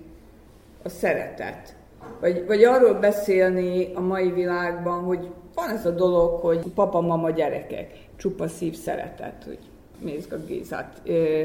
[0.83, 1.75] a szeretet.
[2.19, 7.29] Vagy, vagy arról beszélni a mai világban, hogy van ez a dolog, hogy papa, mama,
[7.29, 9.59] gyerekek, csupa szív szeretet, hogy
[10.03, 11.43] Mézga Gézát ö,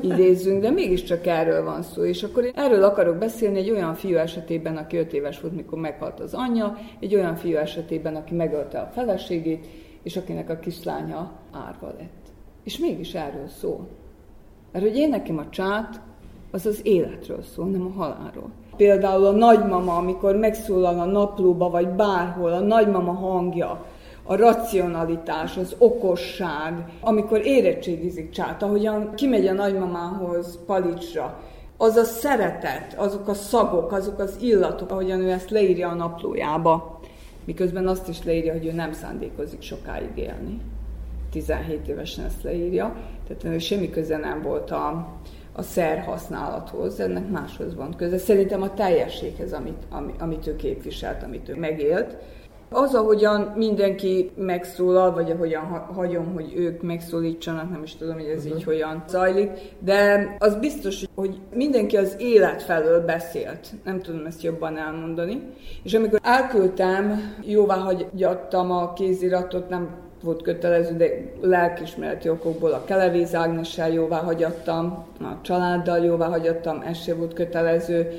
[0.00, 2.04] idézzünk, de mégiscsak erről van szó.
[2.04, 5.78] És akkor én erről akarok beszélni egy olyan fiú esetében, aki öt éves volt, mikor
[5.78, 9.66] meghalt az anyja, egy olyan fiú esetében, aki megölte a feleségét,
[10.02, 12.32] és akinek a kislánya árva lett.
[12.64, 13.88] És mégis erről szól.
[14.72, 16.00] Mert hogy én nekem a csát,
[16.50, 18.50] az az életről szól, nem a halálról.
[18.76, 23.84] Például a nagymama, amikor megszólal a naplóba, vagy bárhol, a nagymama hangja,
[24.26, 31.40] a racionalitás, az okosság, amikor érettségizik csát, ahogyan kimegy a nagymamához palicsra,
[31.76, 37.00] az a szeretet, azok a szagok, azok az illatok, ahogyan ő ezt leírja a naplójába,
[37.44, 40.60] miközben azt is leírja, hogy ő nem szándékozik sokáig élni.
[41.30, 45.08] 17 évesen ezt leírja, tehát semmi köze nem volt a,
[45.56, 48.18] a szer használathoz, ennek máshoz van köze.
[48.18, 49.86] Szerintem a teljességhez, amit,
[50.18, 52.16] amit ő képviselt, amit ő megélt.
[52.70, 55.64] Az, ahogyan mindenki megszólal, vagy ahogyan
[55.94, 58.58] hagyom, hogy ők megszólítsanak, nem is tudom, hogy ez uh-huh.
[58.58, 63.68] így hogyan zajlik, de az biztos, hogy mindenki az élet felől beszélt.
[63.84, 65.42] Nem tudom ezt jobban elmondani.
[65.82, 71.06] És amikor elküldtem, jóvá hagyattam a kéziratot, nem volt kötelező, de
[71.40, 78.12] lelkismereti okokból a Kelevéz Ágnessel jóvá hagyattam, a családdal jóvá hagyattam, ez se volt kötelező.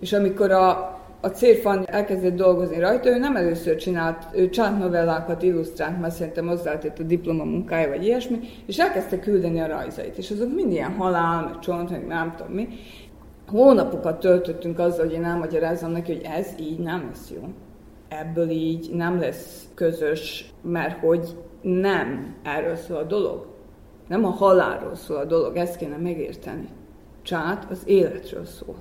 [0.00, 6.00] És amikor a a Cérfan elkezdett dolgozni rajta, ő nem először csinált, ő családnovellákat illusztrált,
[6.00, 10.54] mert szerintem hozzátett a diploma munkája, vagy ilyesmi, és elkezdte küldeni a rajzait, és azok
[10.54, 12.68] mind ilyen halál, meg csont, meg nem tudom mi.
[13.48, 17.48] Hónapokat töltöttünk azzal, hogy én elmagyarázom neki, hogy ez így nem lesz jó.
[18.08, 21.36] Ebből így nem lesz közös, mert hogy
[21.68, 23.46] nem erről szól a dolog.
[24.08, 26.68] Nem a halálról szól a dolog, ezt kéne megérteni.
[27.22, 28.74] Csát az életről szól.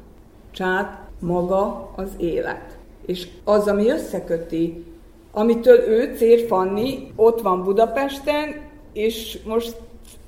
[0.51, 2.77] Csát maga az élet.
[3.05, 4.85] És az, ami összeköti,
[5.31, 8.55] amitől ő, Cér Fanni, ott van Budapesten,
[8.93, 9.77] és most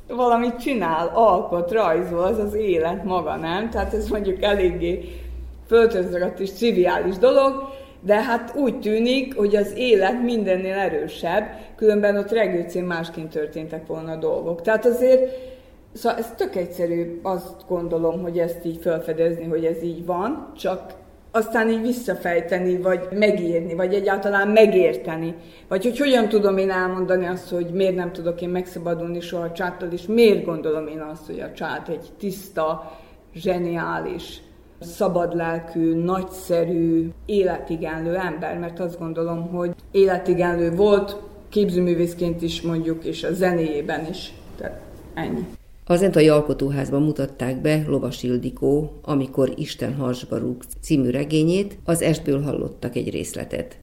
[0.08, 3.70] valamit csinál, alkot, rajzol, az az élet maga, nem?
[3.70, 5.22] Tehát ez mondjuk eléggé
[5.68, 7.70] föltözragadt és triviális dolog,
[8.02, 11.44] de hát úgy tűnik, hogy az élet mindennél erősebb,
[11.76, 14.62] különben ott regőcén másként történtek volna a dolgok.
[14.62, 15.32] Tehát azért
[15.94, 20.94] Szóval ez tök egyszerű, azt gondolom, hogy ezt így felfedezni, hogy ez így van, csak
[21.32, 25.36] aztán így visszafejteni, vagy megírni, vagy egyáltalán megérteni.
[25.68, 29.52] Vagy hogy hogyan tudom én elmondani azt, hogy miért nem tudok én megszabadulni soha a
[29.52, 32.98] csáttól, és miért gondolom én azt, hogy a csát egy tiszta,
[33.34, 34.42] zseniális,
[34.80, 41.18] szabadlelkű, nagyszerű, életigenlő ember, mert azt gondolom, hogy életigenlő volt,
[41.50, 44.34] képzőművészként is mondjuk, és a zenéjében is.
[44.58, 44.82] Tehát
[45.14, 45.46] ennyi.
[45.86, 52.42] Az Entai Alkotóházban mutatták be Lovas Ildikó, amikor Isten harsba rúg című regényét, az estből
[52.42, 53.78] hallottak egy részletet.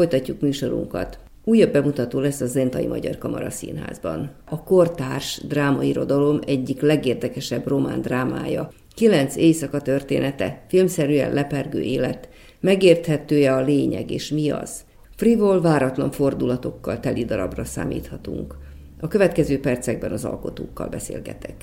[0.00, 1.18] Folytatjuk műsorunkat.
[1.44, 4.30] Újabb bemutató lesz a Zentai Magyar Kamara Színházban.
[4.44, 8.70] A kortárs drámairodalom egyik legérdekesebb román drámája.
[8.94, 12.28] Kilenc éjszaka története, filmszerűen lepergő élet,
[12.60, 14.80] megérthetője a lényeg és mi az.
[15.16, 18.56] Frivol, váratlan fordulatokkal teli darabra számíthatunk.
[19.00, 21.54] A következő percekben az alkotókkal beszélgetek.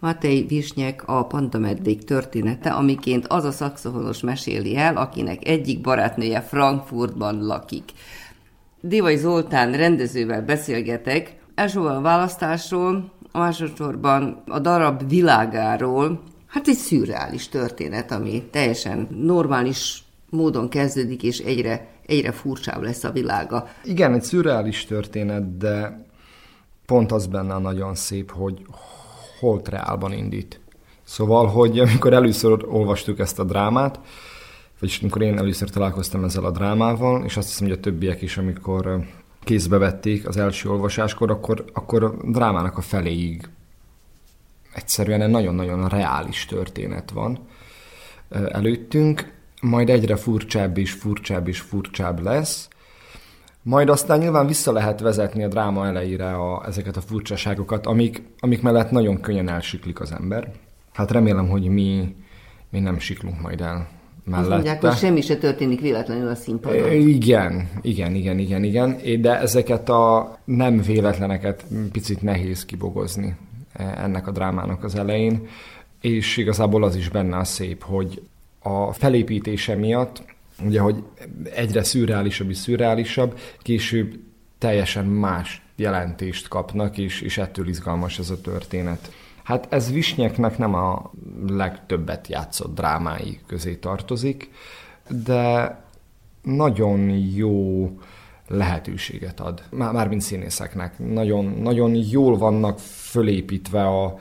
[0.00, 7.46] Matej Visnyek a Pantamedvék története, amiként az a szakszofonos meséli el, akinek egyik barátnője Frankfurtban
[7.46, 7.92] lakik.
[8.80, 17.48] Divai Zoltán rendezővel beszélgetek, elsősorban a választásról, a másodszorban a darab világáról, hát egy szürreális
[17.48, 23.68] történet, ami teljesen normális módon kezdődik, és egyre, egyre furcsább lesz a világa.
[23.84, 26.04] Igen, egy szürreális történet, de
[26.86, 28.66] pont az benne nagyon szép, hogy
[29.46, 30.60] holt reálban indít.
[31.04, 34.00] Szóval, hogy amikor először olvastuk ezt a drámát,
[34.80, 38.36] vagyis amikor én először találkoztam ezzel a drámával, és azt hiszem, hogy a többiek is,
[38.36, 39.04] amikor
[39.44, 43.48] kézbe vették az első olvasáskor, akkor, akkor a drámának a feléig
[44.74, 47.38] egyszerűen egy nagyon-nagyon reális történet van
[48.48, 52.68] előttünk, majd egyre furcsább és furcsább és furcsább lesz,
[53.66, 58.62] majd aztán nyilván vissza lehet vezetni a dráma elejére a, ezeket a furcsaságokat, amik, amik
[58.62, 60.52] mellett nagyon könnyen elsiklik az ember.
[60.92, 62.14] Hát remélem, hogy mi,
[62.70, 63.88] mi nem siklunk majd el
[64.24, 64.40] mellette.
[64.40, 66.92] Azt mondják, hogy semmi se történik véletlenül a színpadon.
[66.92, 73.36] Igen, igen, igen, igen, igen, de ezeket a nem véletleneket picit nehéz kibogozni
[73.72, 75.46] e, ennek a drámának az elején,
[76.00, 78.22] és igazából az is benne a szép, hogy
[78.62, 80.22] a felépítése miatt,
[80.64, 81.02] ugye, hogy
[81.54, 84.18] egyre szürreálisabb és szürreálisabb, később
[84.58, 89.12] teljesen más jelentést kapnak, és, és ettől izgalmas ez a történet.
[89.42, 91.10] Hát ez Visnyeknek nem a
[91.46, 94.50] legtöbbet játszott drámái közé tartozik,
[95.24, 95.76] de
[96.42, 97.90] nagyon jó
[98.48, 100.98] lehetőséget ad, mármint színészeknek.
[100.98, 104.18] Nagyon, nagyon jól vannak fölépítve a,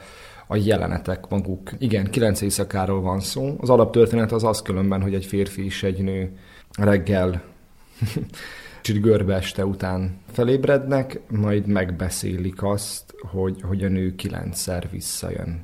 [0.47, 1.71] a jelenetek maguk.
[1.77, 3.55] Igen, kilenc éjszakáról van szó.
[3.59, 6.37] Az alaptörténet az az különben, hogy egy férfi és egy nő
[6.77, 7.43] reggel
[8.81, 15.63] kicsit görbe este után felébrednek, majd megbeszélik azt, hogy, hogy a nő kilencszer visszajön.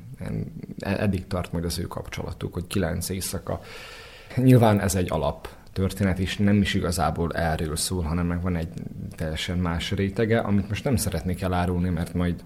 [0.79, 3.61] Eddig tart majd az ő kapcsolatuk, hogy kilenc éjszaka.
[4.35, 8.69] Nyilván ez egy alap történet, és nem is igazából erről szól, hanem meg van egy
[9.15, 12.43] teljesen más rétege, amit most nem szeretnék elárulni, mert majd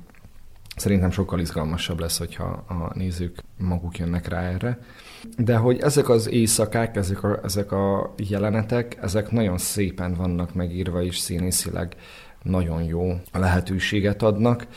[0.76, 4.80] Szerintem sokkal izgalmasabb lesz, hogyha a nézők maguk jönnek rá erre.
[5.38, 11.04] De hogy ezek az éjszakák, ezek a, ezek a jelenetek, ezek nagyon szépen vannak megírva,
[11.04, 11.96] és színészileg
[12.44, 14.68] nagyon jó lehetőséget adnak.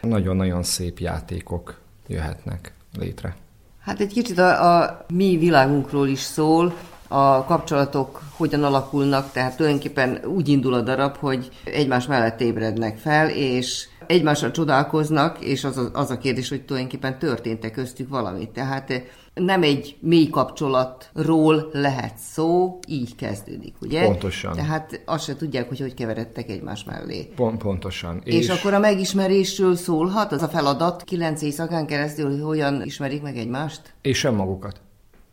[0.00, 3.36] Nagyon-nagyon szép játékok jöhetnek létre.
[3.80, 6.74] Hát egy kicsit a, a mi világunkról is szól,
[7.08, 13.28] a kapcsolatok hogyan alakulnak, tehát tulajdonképpen úgy indul a darab, hogy egymás mellett ébrednek fel,
[13.28, 18.50] és egymásra csodálkoznak, és az a, az a kérdés, hogy tulajdonképpen történt-e köztük valami.
[18.50, 19.02] Tehát eh,
[19.34, 24.04] nem egy mély kapcsolatról lehet szó, így kezdődik, ugye?
[24.04, 24.52] Pontosan.
[24.52, 27.28] Tehát azt se tudják, hogy hogy keveredtek egymás mellé.
[27.36, 28.20] Pont, pontosan.
[28.24, 33.22] És, és akkor a megismerésről szólhat az a feladat kilenc éjszakán keresztül, hogy hogyan ismerik
[33.22, 33.80] meg egymást?
[34.02, 34.80] És önmagukat.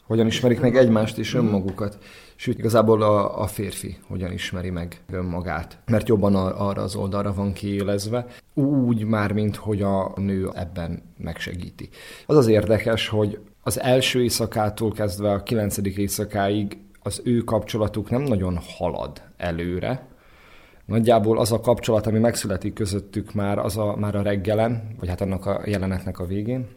[0.07, 1.97] Hogyan ismerik meg egymást és önmagukat.
[2.43, 5.77] Sőt, igazából a, a férfi hogyan ismeri meg önmagát.
[5.85, 11.89] Mert jobban arra az oldalra van kiélezve, úgy már, mint hogy a nő ebben megsegíti.
[12.25, 18.21] Az az érdekes, hogy az első éjszakától kezdve a kilencedik éjszakáig az ő kapcsolatuk nem
[18.21, 20.07] nagyon halad előre.
[20.85, 25.21] Nagyjából az a kapcsolat, ami megszületik közöttük már, az a, már a reggelen, vagy hát
[25.21, 26.67] annak a jelenetnek a végén,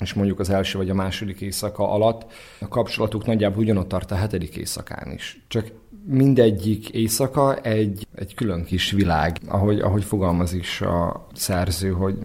[0.00, 4.14] és mondjuk az első vagy a második éjszaka alatt a kapcsolatuk nagyjából ugyanott tart a
[4.14, 5.44] hetedik éjszakán is.
[5.48, 5.72] Csak
[6.04, 12.18] mindegyik éjszaka egy, egy külön kis világ, ahogy, ahogy fogalmaz is a szerző, hogy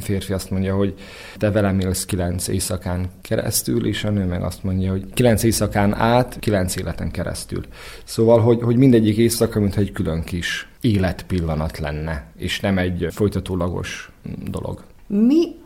[0.00, 0.94] férfi azt mondja, hogy
[1.36, 5.94] te velem élsz kilenc éjszakán keresztül, és a nő meg azt mondja, hogy kilenc éjszakán
[5.94, 7.64] át, kilenc életen keresztül.
[8.04, 14.12] Szóval, hogy, hogy mindegyik éjszaka, mintha egy külön kis életpillanat lenne, és nem egy folytatólagos
[14.50, 14.84] dolog.
[15.06, 15.60] Mi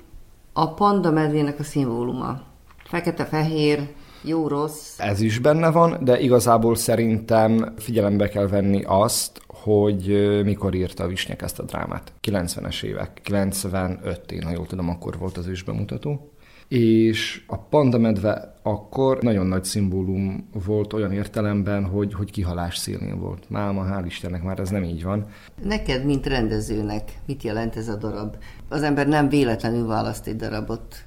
[0.59, 2.41] a panda medvének a szimbóluma.
[2.85, 3.89] Fekete-fehér,
[4.23, 4.99] jó-rossz.
[4.99, 10.07] Ez is benne van, de igazából szerintem figyelembe kell venni azt, hogy
[10.45, 12.13] mikor írta a Visnyek ezt a drámát.
[12.23, 16.33] 90-es évek, 95 én, ha jól tudom, akkor volt az ősbemutató
[16.69, 23.19] és a panda medve akkor nagyon nagy szimbólum volt olyan értelemben, hogy, hogy kihalás szélén
[23.21, 23.51] volt.
[23.51, 25.27] Máma, hál' Istennek már ez nem így van.
[25.63, 28.37] Neked, mint rendezőnek, mit jelent ez a darab?
[28.69, 31.05] Az ember nem véletlenül választ egy darabot.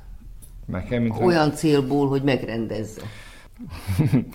[0.66, 1.56] Nekem, mint Olyan rend...
[1.56, 3.02] célból, hogy megrendezze.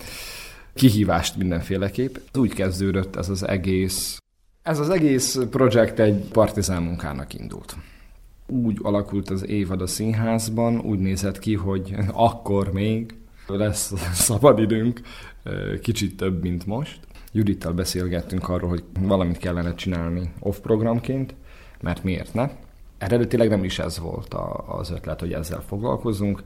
[0.73, 2.15] Kihívást mindenféleképp.
[2.33, 4.17] Úgy kezdődött ez az egész
[4.61, 7.75] ez az egész projekt egy partizán munkának indult
[8.47, 13.15] úgy alakult az évad a színházban, úgy nézett ki, hogy akkor még
[13.47, 15.01] lesz szabadidőnk,
[15.81, 16.99] kicsit több, mint most.
[17.31, 21.35] Judittal beszélgettünk arról, hogy valamit kellene csinálni off programként,
[21.81, 22.49] mert miért ne?
[22.97, 24.35] Eredetileg nem is ez volt
[24.67, 26.43] az ötlet, hogy ezzel foglalkozunk,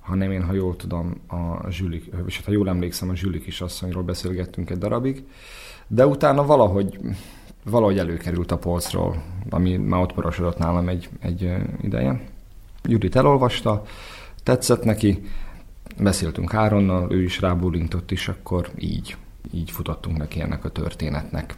[0.00, 4.02] hanem én, ha jól tudom, a Zsülik, és ha jól emlékszem, a Zsülik is asszonyról
[4.02, 5.26] beszélgettünk egy darabig,
[5.86, 6.98] de utána valahogy
[7.64, 12.20] valahogy előkerült a polcról, ami már ott porosodott nálam egy, egy ideje.
[12.82, 13.82] Judit elolvasta,
[14.42, 15.22] tetszett neki,
[15.98, 19.16] beszéltünk Áronnal, ő is rábólintott is, akkor így,
[19.52, 21.54] így futottunk neki ennek a történetnek.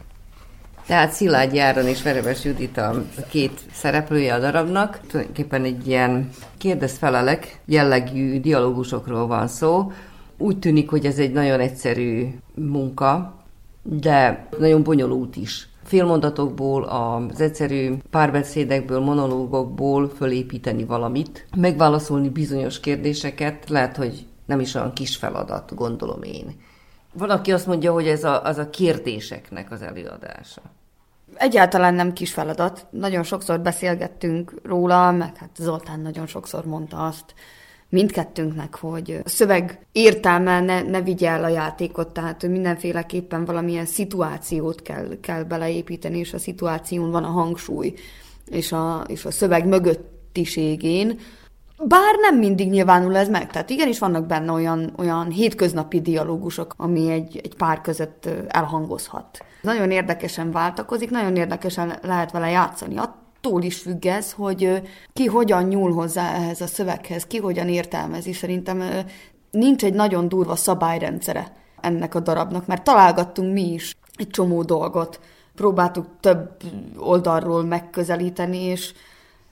[0.85, 4.99] Tehát Szilágyi Áron és Verebes Judit a két szereplője a darabnak.
[5.07, 9.91] Tulajdonképpen egy ilyen kérdez-felelek jellegű dialógusokról van szó.
[10.37, 13.33] Úgy tűnik, hogy ez egy nagyon egyszerű munka,
[13.83, 23.97] de nagyon bonyolult is félmondatokból, az egyszerű párbeszédekből, monológokból fölépíteni valamit, megválaszolni bizonyos kérdéseket, lehet,
[23.97, 26.55] hogy nem is olyan kis feladat, gondolom én.
[27.13, 30.61] Valaki azt mondja, hogy ez a, az a kérdéseknek az előadása.
[31.33, 32.85] Egyáltalán nem kis feladat.
[32.89, 37.33] Nagyon sokszor beszélgettünk róla, meg hát Zoltán nagyon sokszor mondta azt,
[37.89, 44.81] mindkettőnknek, hogy a szöveg értelme ne, ne vigye el a játékot, tehát mindenféleképpen valamilyen szituációt
[44.81, 47.93] kell, kell beleépíteni, és a szituáción van a hangsúly,
[48.49, 51.19] és a, és a szöveg mögöttiségén,
[51.83, 57.11] bár nem mindig nyilvánul ez meg, tehát igenis vannak benne olyan, olyan hétköznapi dialógusok, ami
[57.11, 59.45] egy, egy pár között elhangozhat.
[59.61, 62.97] Nagyon érdekesen váltakozik, nagyon érdekesen lehet vele játszani
[63.37, 64.81] attól is függ ez, hogy
[65.13, 68.33] ki hogyan nyúl hozzá ehhez a szöveghez, ki hogyan értelmezi.
[68.33, 68.83] Szerintem
[69.51, 75.19] nincs egy nagyon durva szabályrendszere ennek a darabnak, mert találgattunk mi is egy csomó dolgot.
[75.55, 76.63] Próbáltuk több
[76.97, 78.93] oldalról megközelíteni, és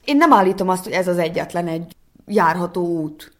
[0.06, 3.32] én nem állítom azt, hogy ez az egyetlen egy járható út,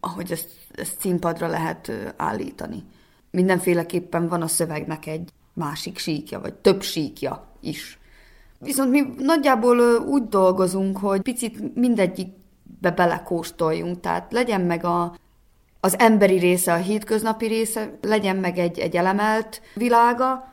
[0.00, 2.84] ahogy ezt, ezt színpadra lehet állítani.
[3.30, 7.97] Mindenféleképpen van a szövegnek egy másik síkja, vagy több síkja is.
[8.58, 15.16] Viszont mi nagyjából úgy dolgozunk, hogy picit mindegyikbe belekóstoljunk, tehát legyen meg a,
[15.80, 20.52] az emberi része, a hétköznapi része, legyen meg egy, egy elemelt világa,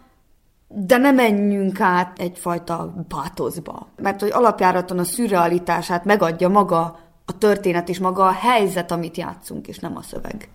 [0.67, 3.87] de ne menjünk át egyfajta pátoszba.
[3.95, 9.67] Mert hogy alapjáraton a szürrealitását megadja maga a történet és maga a helyzet, amit játszunk,
[9.67, 10.49] és nem a szöveg.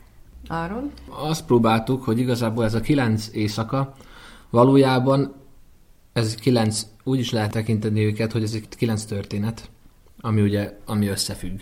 [0.48, 0.92] Áron?
[1.09, 3.94] Azt próbáltuk, hogy igazából ez a kilenc éjszaka
[4.51, 5.34] valójában
[6.12, 9.70] ez kilenc, úgy is lehet tekinteni őket, hogy ez egy kilenc történet,
[10.20, 11.61] ami ugye, ami összefügg.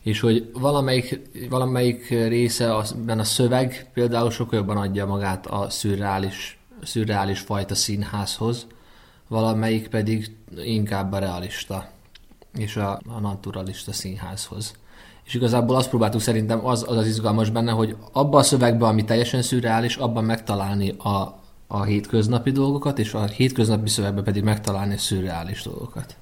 [0.00, 1.20] És hogy valamelyik,
[1.50, 8.66] valamelyik része azben a szöveg például sokkal jobban adja magát a szürreális, szürreális fajta színházhoz,
[9.28, 11.90] valamelyik pedig inkább a realista
[12.54, 14.72] és a, a naturalista színházhoz.
[15.24, 19.04] És igazából azt próbáltuk szerintem, az az, az izgalmas benne, hogy abban a szövegben, ami
[19.04, 21.37] teljesen szürreális, abban megtalálni a,
[21.68, 26.16] a hétköznapi dolgokat, és a hétköznapi szövegben pedig megtalálni a szürreális dolgokat.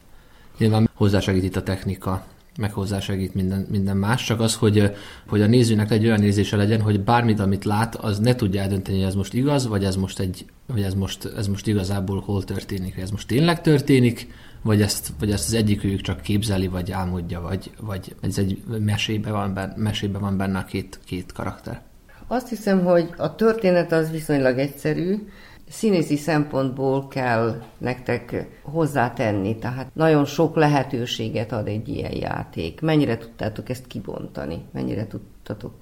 [0.58, 2.26] Nyilván hozzásegít itt a technika,
[2.58, 4.92] meg hozzásegít minden, minden más, csak az, hogy,
[5.26, 8.98] hogy a nézőnek egy olyan nézése legyen, hogy bármit, amit lát, az ne tudja eldönteni,
[8.98, 12.44] hogy ez most igaz, vagy ez most, egy, vagy ez most, ez most igazából hol
[12.44, 14.28] történik, hogy ez most tényleg történik,
[14.62, 19.30] vagy ezt, vagy ezt az egyikük csak képzeli, vagy álmodja, vagy, vagy ez egy mesébe
[19.30, 21.82] van benne, mesébe van benne a két, két karakter.
[22.28, 25.28] Azt hiszem, hogy a történet az viszonylag egyszerű,
[25.68, 32.80] színészi szempontból kell nektek hozzátenni, tehát nagyon sok lehetőséget ad egy ilyen játék.
[32.80, 34.62] Mennyire tudtátok ezt kibontani?
[34.72, 35.72] Mennyire tudtatok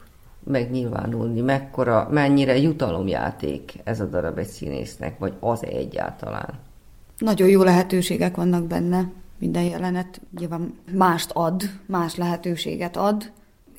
[0.44, 1.40] megnyilvánulni?
[1.40, 6.54] Mekkora, mennyire jutalomjáték ez a darab egy színésznek, vagy az-e egyáltalán?
[7.18, 9.10] Nagyon jó lehetőségek vannak benne.
[9.38, 13.32] Minden jelenet nyilván mást ad, más lehetőséget ad.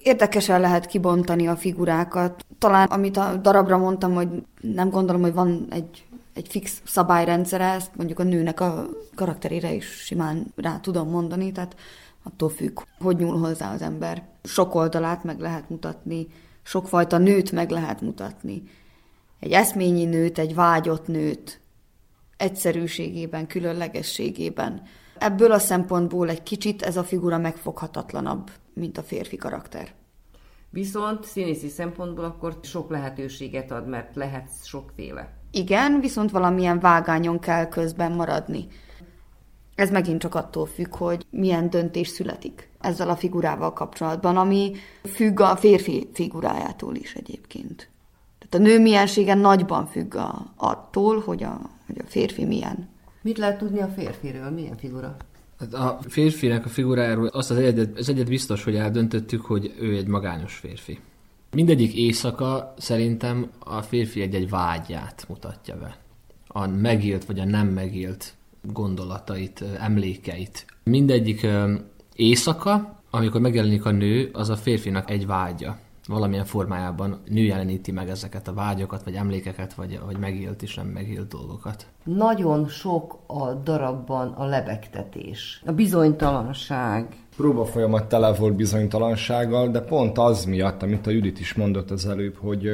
[0.05, 2.45] Érdekesen lehet kibontani a figurákat.
[2.59, 4.27] Talán, amit a darabra mondtam, hogy
[4.61, 8.85] nem gondolom, hogy van egy, egy fix szabályrendszere, ezt mondjuk a nőnek a
[9.15, 11.75] karakterére is simán rá tudom mondani, tehát
[12.23, 14.23] attól függ, hogy nyúl hozzá az ember.
[14.43, 16.27] Sok oldalát meg lehet mutatni,
[16.63, 18.63] sokfajta nőt meg lehet mutatni.
[19.39, 21.59] Egy eszményi nőt, egy vágyott nőt,
[22.37, 24.81] egyszerűségében, különlegességében.
[25.17, 29.93] Ebből a szempontból egy kicsit ez a figura megfoghatatlanabb, mint a férfi karakter.
[30.69, 35.33] Viszont színészi szempontból akkor sok lehetőséget ad, mert lehet sokféle.
[35.51, 38.67] Igen, viszont valamilyen vágányon kell közben maradni.
[39.75, 44.71] Ez megint csak attól függ, hogy milyen döntés születik ezzel a figurával kapcsolatban, ami
[45.03, 47.89] függ a férfi figurájától is egyébként.
[48.39, 52.89] Tehát a nő miensége nagyban függ a, attól, hogy a, hogy a férfi milyen.
[53.25, 54.49] Mit lehet tudni a férfiről?
[54.49, 55.15] Milyen figura?
[55.59, 59.95] Hát a férfinek a figurájáról azt az egyet, az egyet biztos, hogy eldöntöttük, hogy ő
[59.95, 60.99] egy magányos férfi.
[61.51, 65.97] Mindegyik éjszaka szerintem a férfi egy-egy vágyát mutatja be.
[66.47, 70.65] A megélt vagy a nem megélt gondolatait, emlékeit.
[70.83, 71.47] Mindegyik
[72.15, 78.09] éjszaka, amikor megjelenik a nő, az a férfinak egy vágya valamilyen formájában nő jeleníti meg
[78.09, 81.87] ezeket a vágyokat, vagy emlékeket, vagy, vagy megélt és nem megélt dolgokat.
[82.05, 87.07] Nagyon sok a darabban a lebegtetés, a bizonytalanság.
[87.35, 92.07] Próba folyamat tele volt bizonytalansággal, de pont az miatt, amit a Judit is mondott az
[92.07, 92.69] előbb, hogy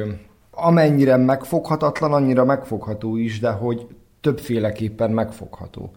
[0.50, 3.86] amennyire megfoghatatlan, annyira megfogható is, de hogy
[4.20, 5.90] többféleképpen megfogható.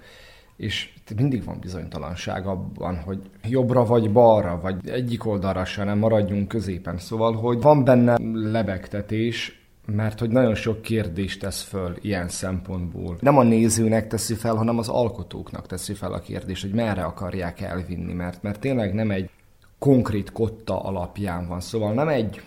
[0.58, 6.48] És mindig van bizonytalanság abban, hogy jobbra vagy balra, vagy egyik oldalra se nem maradjunk
[6.48, 6.98] középen.
[6.98, 13.18] Szóval, hogy van benne lebegtetés, mert hogy nagyon sok kérdést tesz föl ilyen szempontból.
[13.20, 17.62] Nem a nézőnek teszi fel, hanem az alkotóknak teszi fel a kérdést, hogy merre akarják
[17.62, 19.30] elvinni, mert, mert tényleg nem egy
[19.80, 21.60] konkrét kotta alapján van.
[21.60, 22.42] Szóval nem egy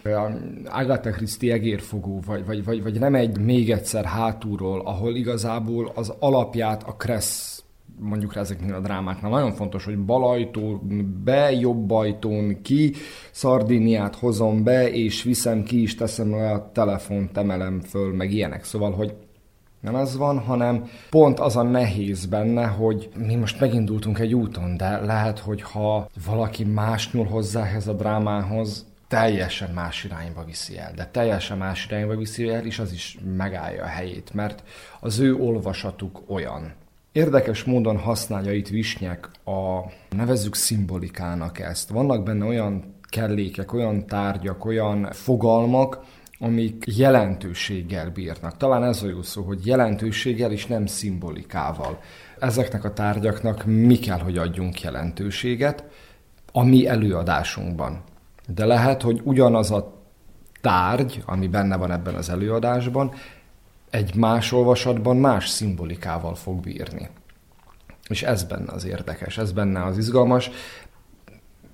[0.65, 6.13] Agatha Christie egérfogó, vagy, vagy, vagy, vagy nem egy még egyszer hátulról, ahol igazából az
[6.19, 7.58] alapját a Kressz
[8.01, 10.81] mondjuk rá ezeknél a drámáknál nagyon fontos, hogy bal ajtón
[11.25, 12.95] be, jobb ajtón ki,
[13.31, 18.65] Szardiniát hozom be, és viszem ki, is teszem a telefont, emelem föl, meg ilyenek.
[18.65, 19.15] Szóval, hogy
[19.81, 24.77] nem ez van, hanem pont az a nehéz benne, hogy mi most megindultunk egy úton,
[24.77, 30.79] de lehet, hogy ha valaki más nyúl hozzá ehhez a drámához, teljesen más irányba viszi
[30.79, 34.63] el, de teljesen más irányba viszi el, és az is megállja a helyét, mert
[35.01, 36.73] az ő olvasatuk olyan.
[37.13, 39.81] Érdekes módon használja itt Visnyek a
[40.17, 41.89] nevezzük szimbolikának ezt.
[41.89, 46.05] Vannak benne olyan kellékek, olyan tárgyak, olyan fogalmak,
[46.39, 48.57] amik jelentőséggel bírnak.
[48.57, 52.01] Talán ez a jó szó, hogy jelentőséggel és nem szimbolikával.
[52.39, 55.85] Ezeknek a tárgyaknak mi kell, hogy adjunk jelentőséget
[56.53, 58.03] a mi előadásunkban.
[58.55, 60.03] De lehet, hogy ugyanaz a
[60.61, 63.13] tárgy, ami benne van ebben az előadásban,
[63.91, 67.09] egy más olvasatban más szimbolikával fog bírni.
[68.09, 70.51] És ez benne az érdekes, ez benne az izgalmas,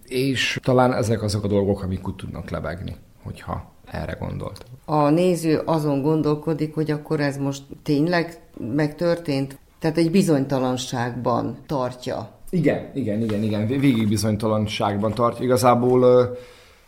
[0.06, 4.64] és talán ezek azok a dolgok, amik úgy tudnak lebegni, hogyha erre gondolt.
[4.84, 8.40] A néző azon gondolkodik, hogy akkor ez most tényleg
[8.74, 9.58] megtörtént?
[9.78, 12.30] Tehát egy bizonytalanságban tartja.
[12.50, 13.66] Igen, igen, igen, igen.
[13.66, 15.44] Végig bizonytalanságban tartja.
[15.44, 16.30] Igazából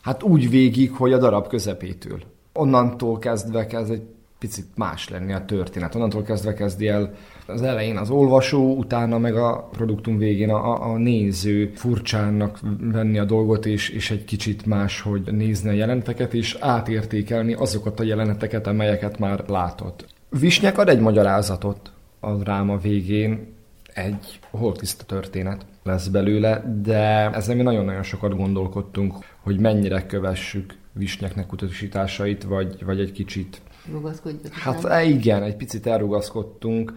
[0.03, 2.23] hát úgy végig, hogy a darab közepétől.
[2.53, 4.03] Onnantól kezdve kezd egy
[4.47, 5.95] picit más lenni a történet.
[5.95, 7.15] Onnantól kezdve kezdi el
[7.47, 13.25] az elején az olvasó, utána meg a produktum végén a, a néző furcsának venni a
[13.25, 18.67] dolgot, és, és egy kicsit más, hogy nézni a jeleneteket, és átértékelni azokat a jeleneteket,
[18.67, 20.07] amelyeket már látott.
[20.29, 23.55] Visnyek ad egy magyarázatot a dráma végén,
[23.95, 31.53] egy holtiszta történet lesz belőle, de ezzel mi nagyon-nagyon sokat gondolkodtunk, hogy mennyire kövessük Visnyeknek
[31.53, 33.61] utasításait, vagy, vagy egy kicsit
[33.93, 35.05] Rugaszkodjatok Hát el?
[35.05, 36.93] igen, egy picit elrugaszkodtunk.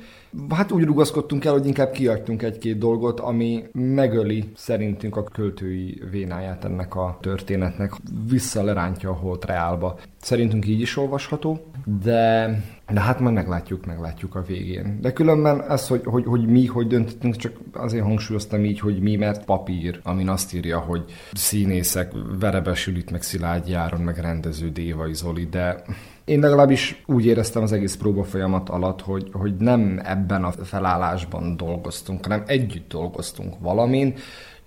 [0.50, 6.64] Hát úgy rugaszkodtunk el, hogy inkább kiadtunk egy-két dolgot, ami megöli szerintünk a költői vénáját
[6.64, 7.94] ennek a történetnek.
[8.30, 10.00] Visszalerántja a holt reálba.
[10.22, 11.66] Szerintünk így is olvasható,
[12.04, 12.50] de,
[12.92, 14.98] de hát majd meglátjuk, meglátjuk a végén.
[15.02, 19.16] De különben ez, hogy, hogy, hogy mi, hogy döntöttünk, csak azért hangsúlyoztam így, hogy mi,
[19.16, 25.14] mert papír, amin azt írja, hogy színészek, Verebes Judit, meg Szilágyi Áron, meg rendező Dévai
[25.14, 25.84] Zoli, de
[26.30, 31.58] én legalábbis úgy éreztem az egész próba folyamat alatt, hogy, hogy nem ebben a felállásban
[31.58, 34.16] dolgoztunk, hanem együtt dolgoztunk valamin,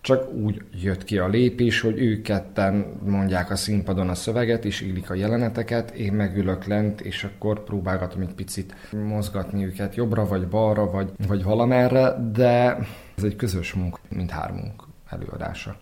[0.00, 4.80] csak úgy jött ki a lépés, hogy ők ketten mondják a színpadon a szöveget, és
[4.80, 8.74] illik a jeleneteket, én megülök lent, és akkor próbálgatom egy picit
[9.06, 12.78] mozgatni őket jobbra, vagy balra, vagy, vagy valamerre, de
[13.16, 15.76] ez egy közös munka, mint hármunk előadása.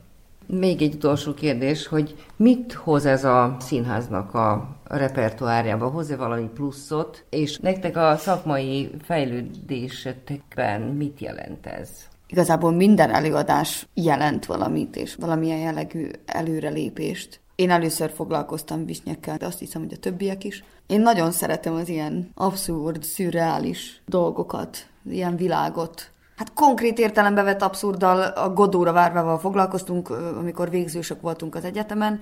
[0.53, 5.89] Még egy utolsó kérdés, hogy mit hoz ez a színháznak a repertoárjába?
[5.89, 7.25] Hoz-e valami pluszot?
[7.29, 11.91] És nektek a szakmai fejlődésekben mit jelent ez?
[12.27, 17.41] Igazából minden előadás jelent valamit, és valamilyen jellegű előrelépést.
[17.55, 20.65] Én először foglalkoztam visnyekkel, de azt hiszem, hogy a többiek is.
[20.87, 28.21] Én nagyon szeretem az ilyen abszurd, szürreális dolgokat, ilyen világot, hát konkrét értelembe vett abszurddal
[28.21, 32.21] a Godóra várvával foglalkoztunk, amikor végzősök voltunk az egyetemen,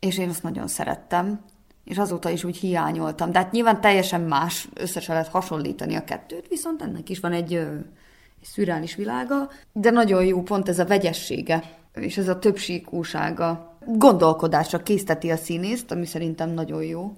[0.00, 1.40] és én azt nagyon szerettem,
[1.84, 3.32] és azóta is úgy hiányoltam.
[3.32, 7.54] De hát nyilván teljesen más, össze lehet hasonlítani a kettőt, viszont ennek is van egy,
[7.54, 7.84] egy
[8.42, 11.62] szürreális világa, de nagyon jó pont ez a vegyessége,
[11.94, 13.76] és ez a többsíkúsága.
[13.86, 17.16] Gondolkodásra készteti a színészt, ami szerintem nagyon jó.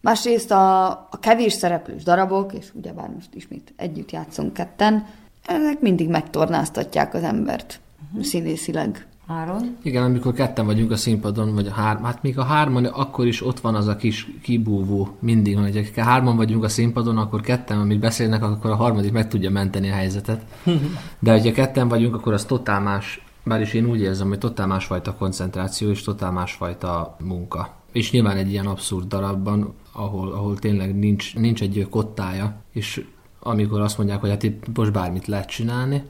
[0.00, 5.06] Másrészt a, a kevés szereplős darabok, és ugyebár most ismét együtt játszunk ketten,
[5.48, 8.22] ezek mindig megtornáztatják az embert uh-huh.
[8.22, 9.06] színészileg.
[9.26, 9.76] Áron?
[9.82, 13.46] Igen, amikor ketten vagyunk a színpadon, vagy a három, hát még a hárman, akkor is
[13.46, 17.78] ott van az a kis kibúvó mindig, hogy ha hárman vagyunk a színpadon, akkor ketten,
[17.78, 20.44] amit beszélnek, akkor a harmadik meg tudja menteni a helyzetet.
[21.18, 24.66] De hogyha ketten vagyunk, akkor az totál más, bár is én úgy érzem, hogy totál
[24.66, 27.76] másfajta koncentráció és totál másfajta munka.
[27.92, 33.04] És nyilván egy ilyen abszurd darabban, ahol, ahol tényleg nincs, nincs egy kottája, és
[33.40, 36.02] amikor azt mondják, hogy hát itt most bármit lehet csinálni,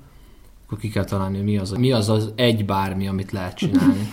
[0.67, 4.09] akkor ki kell találni, hogy mi az, mi az az egy bármi, amit lehet csinálni.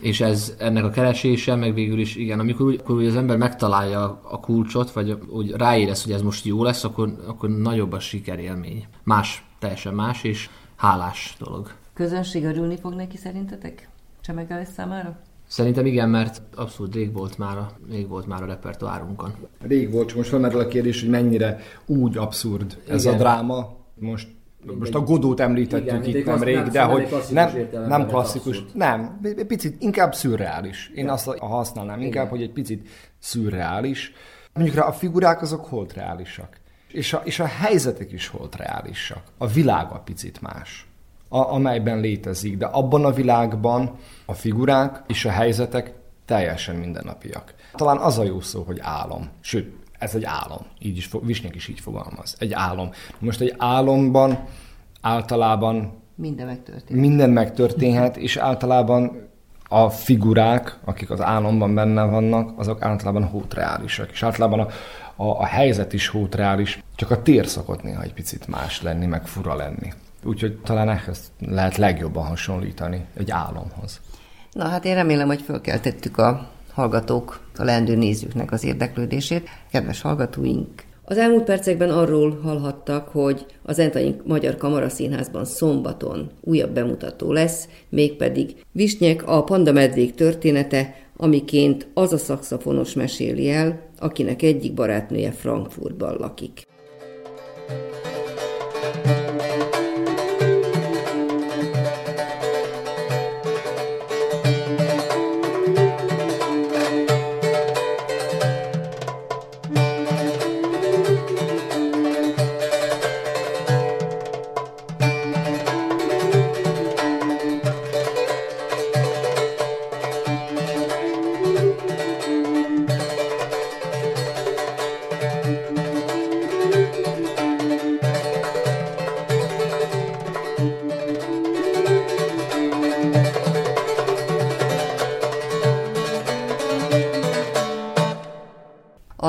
[0.00, 3.36] és ez ennek a keresése, meg végül is igen, amikor, úgy, amikor úgy az ember
[3.36, 8.00] megtalálja a kulcsot, vagy úgy ráérez, hogy ez most jó lesz, akkor, akkor nagyobb a
[8.00, 8.86] sikerélmény.
[9.02, 11.72] Más, teljesen más, és hálás dolog.
[11.94, 13.88] Közönség örülni fog neki szerintetek?
[14.20, 15.18] Csemegelés számára?
[15.46, 19.34] Szerintem igen, mert abszolút rég volt már a, rég volt már a repertoárunkon.
[19.60, 23.14] Rég volt, csak most felmerül a kérdés, hogy mennyire úgy abszurd ez igen.
[23.14, 23.76] a dráma.
[23.94, 24.28] Most
[24.78, 29.82] most a Godót említettük Igen, itt nem rég, de hogy nem, nem klasszikus, nem, picit
[29.82, 30.90] inkább szürreális.
[30.94, 32.88] Én azt használnám inkább, hogy egy picit
[33.18, 34.12] szürreális.
[34.52, 36.60] Mondjuk rá a figurák azok holt reálisak.
[36.92, 39.22] És a, és a helyzetek is holt reálisak.
[39.38, 40.85] A világ a picit más,
[41.28, 42.56] a, amelyben létezik.
[42.56, 43.90] De abban a világban
[44.26, 45.92] a figurák és a helyzetek
[46.24, 47.54] teljesen mindennapiak.
[47.74, 49.28] Talán az a jó szó, hogy álom.
[49.40, 50.66] Sőt, ez egy álom.
[50.78, 52.36] Így is, Visnyek is így fogalmaz.
[52.38, 52.90] Egy álom.
[53.18, 54.44] Most egy álomban
[55.00, 57.06] általában minden megtörténhet.
[57.06, 59.28] Minden megtörténhet, és általában
[59.68, 64.10] a figurák, akik az álomban benne vannak, azok általában hótreálisak.
[64.10, 64.68] És általában a,
[65.22, 69.26] a, a helyzet is hótreális, csak a tér szokott néha egy picit más lenni, meg
[69.26, 69.92] fura lenni.
[70.26, 74.00] Úgyhogy talán ehhez lehet legjobban hasonlítani egy álomhoz.
[74.52, 79.48] Na hát én remélem, hogy fölkeltettük a hallgatók, a leendő nézőknek az érdeklődését.
[79.70, 87.32] Kedves hallgatóink, az elmúlt percekben arról hallhattak, hogy az Entai Magyar Kamaraszínházban szombaton újabb bemutató
[87.32, 94.74] lesz, mégpedig Visnyek a Panda Medvék története, amiként az a szakszafonos meséli el, akinek egyik
[94.74, 96.66] barátnője Frankfurtban lakik.
[97.68, 98.25] A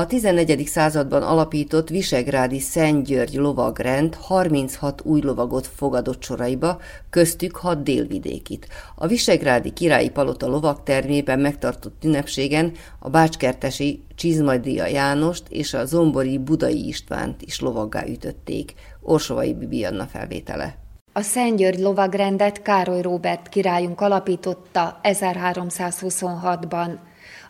[0.07, 0.67] 14.
[0.67, 6.79] században alapított Visegrádi Szent György lovagrend 36 új lovagot fogadott soraiba,
[7.09, 8.67] köztük 6 délvidékit.
[8.95, 16.87] A Visegrádi Királyi Palota lovagtermében megtartott ünnepségen a Bácskertesi Csizmadia Jánost és a Zombori Budai
[16.87, 18.73] Istvánt is lovaggá ütötték.
[19.01, 20.77] Orsovai Bibianna felvétele.
[21.13, 26.89] A Szent György lovagrendet Károly Róbert királyunk alapította 1326-ban.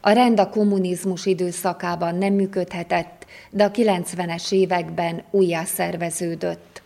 [0.01, 6.81] A rend a kommunizmus időszakában nem működhetett, de a 90-es években újjá szerveződött.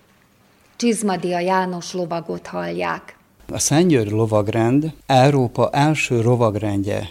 [0.75, 3.17] Csizmadia János lovagot hallják.
[3.51, 7.09] A Szentgyőr lovagrend Európa első lovagrendje,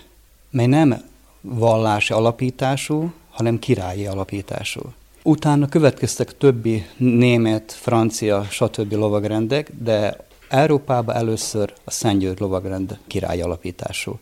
[0.50, 1.02] mely nem
[1.40, 4.80] vallási alapítású, hanem királyi alapítású.
[5.22, 8.92] Utána következtek többi német, francia, stb.
[8.92, 10.16] lovagrendek, de
[10.48, 14.18] Európában először a Szentgyőr lovagrend király alapítású.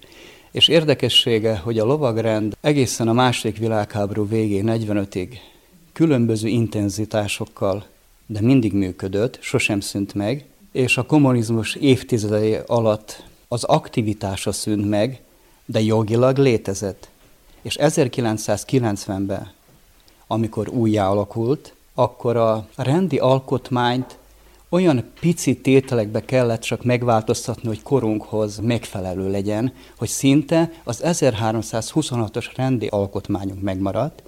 [0.50, 5.28] És érdekessége, hogy a lovagrend egészen a második világháború végén, 45-ig
[5.92, 7.86] különböző intenzitásokkal,
[8.26, 15.20] de mindig működött, sosem szűnt meg, és a kommunizmus évtizedei alatt az aktivitása szűnt meg,
[15.66, 17.08] de jogilag létezett.
[17.62, 19.52] És 1990-ben,
[20.26, 24.18] amikor újjá alakult, akkor a rendi alkotmányt
[24.68, 32.86] olyan pici tételekbe kellett csak megváltoztatni, hogy korunkhoz megfelelő legyen, hogy szinte az 1326-os rendi
[32.86, 34.22] alkotmányunk megmaradt,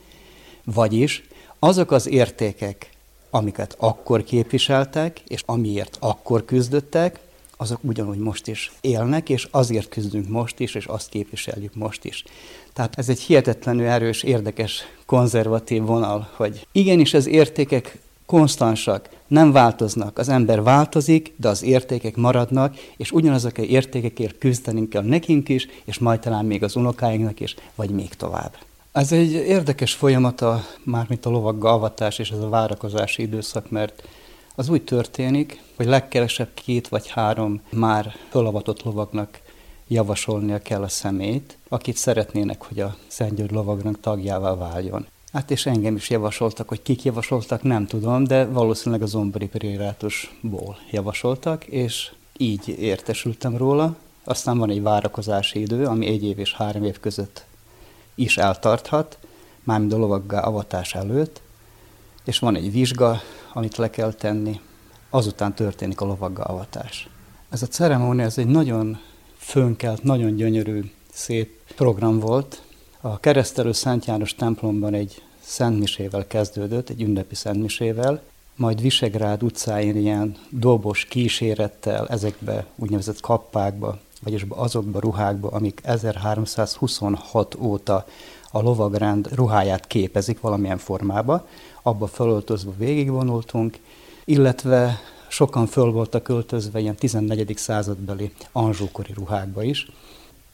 [0.64, 1.24] vagyis
[1.58, 2.90] azok az értékek,
[3.30, 7.20] amiket akkor képviseltek, és amiért akkor küzdöttek,
[7.56, 12.24] azok ugyanúgy most is élnek, és azért küzdünk most is, és azt képviseljük most is.
[12.72, 20.18] Tehát ez egy hihetetlenül erős, érdekes, konzervatív vonal, hogy igenis az értékek konstansak, nem változnak.
[20.18, 25.68] Az ember változik, de az értékek maradnak, és ugyanazok a értékekért küzdenünk kell nekünk is,
[25.84, 28.56] és majd talán még az unokáinknak is, vagy még tovább.
[28.92, 34.08] Ez egy érdekes folyamata, mármint a lovagga avatás és ez a várakozási időszak, mert
[34.54, 39.40] az úgy történik, hogy legkevesebb két vagy három már fölavatott lovagnak
[39.88, 45.06] javasolnia kell a szemét, akit szeretnének, hogy a Szent György lovagnak tagjává váljon.
[45.32, 50.78] Hát és engem is javasoltak, hogy kik javasoltak, nem tudom, de valószínűleg a zombori perirátusból
[50.90, 53.96] javasoltak, és így értesültem róla.
[54.24, 57.44] Aztán van egy várakozási idő, ami egy év és három év között
[58.14, 59.18] is eltarthat,
[59.62, 61.40] mármint a lovaggá avatás előtt,
[62.24, 63.20] és van egy vizsga,
[63.52, 64.60] amit le kell tenni,
[65.10, 67.08] azután történik a lovagga avatás.
[67.50, 68.98] Ez a ceremónia, ez egy nagyon
[69.36, 72.62] fönkelt, nagyon gyönyörű, szép program volt.
[73.02, 78.22] A keresztelő Szent János templomban egy szentmisével kezdődött, egy ünnepi szentmisével,
[78.56, 88.06] majd Visegrád utcáin ilyen dobos kísérettel ezekbe úgynevezett kappákba, vagyis azokba ruhákba, amik 1326 óta
[88.50, 91.46] a lovagrend ruháját képezik valamilyen formába,
[91.82, 93.78] abba fölöltözve végigvonultunk,
[94.24, 97.56] illetve sokan föl voltak költözve ilyen 14.
[97.56, 99.90] századbeli anzsókori ruhákba is,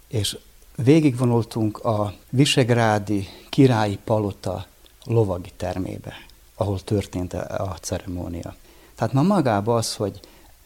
[0.08, 0.38] és
[0.76, 4.66] végigvonultunk a Visegrádi királyi palota
[5.04, 6.12] lovagi termébe,
[6.54, 8.54] ahol történt a ceremónia.
[8.94, 10.20] Tehát ma magába az, hogy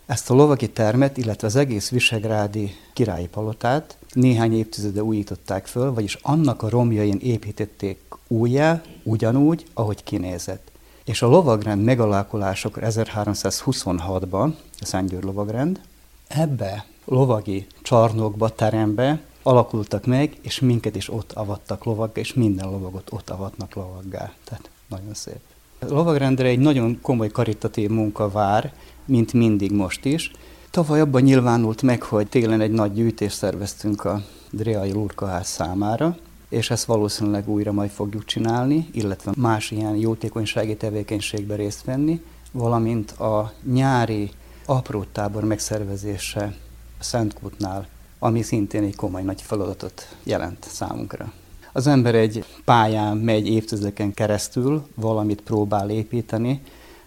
[0.06, 6.18] ezt a lovagi termet, illetve az egész Visegrádi királyi palotát néhány évtizede újították föl, vagyis
[6.22, 10.70] annak a romjain építették újjá, ugyanúgy, ahogy kinézett.
[11.04, 15.80] És a lovagrend megalálkulások 1326-ban, a Szentgyőr lovagrend,
[16.26, 23.12] ebbe lovagi csarnokba, terembe alakultak meg, és minket is ott avattak lovaggá, és minden lovagot
[23.12, 24.32] ott avatnak lovaggá.
[24.44, 25.40] Tehát nagyon szép.
[25.78, 28.72] A lovagrendre egy nagyon komoly karitatív munka vár,
[29.04, 30.30] mint mindig most is.
[30.70, 36.16] Tavaly abban nyilvánult meg, hogy télen egy nagy gyűjtést szerveztünk a Dreai Lurkaház számára,
[36.48, 42.22] és ezt valószínűleg újra majd fogjuk csinálni, illetve más ilyen jótékonysági tevékenységbe részt venni,
[42.52, 44.30] valamint a nyári
[44.64, 46.54] aprótábor megszervezése
[46.98, 47.88] a Szentkútnál,
[48.22, 51.32] ami szintén egy komoly nagy feladatot jelent számunkra.
[51.72, 56.62] Az ember egy pályán megy évtizedeken keresztül, valamit próbál építeni,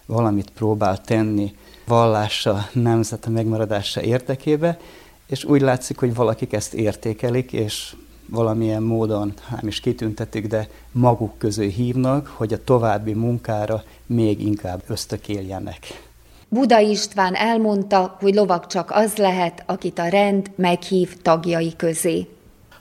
[0.06, 1.54] valamit próbál tenni
[1.86, 4.78] vallása, nemzete megmaradása értekébe,
[5.26, 7.96] és úgy látszik, hogy valakik ezt értékelik, és
[8.28, 14.82] valamilyen módon, nem is kitüntetik, de maguk közül hívnak, hogy a további munkára még inkább
[14.86, 16.12] ösztökéljenek.
[16.54, 22.26] Buda István elmondta, hogy lovak csak az lehet, akit a rend meghív tagjai közé.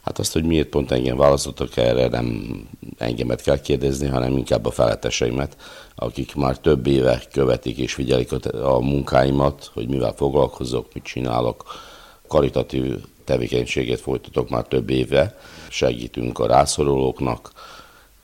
[0.03, 2.59] Hát azt, hogy miért pont engem választottak erre, nem
[2.97, 5.55] engemet kell kérdezni, hanem inkább a feleteseimet,
[5.95, 8.31] akik már több éve követik és figyelik
[8.63, 11.63] a munkáimat, hogy mivel foglalkozok, mit csinálok.
[12.27, 12.95] Karitatív
[13.25, 15.37] tevékenységet folytatok már több éve,
[15.69, 17.51] segítünk a rászorulóknak,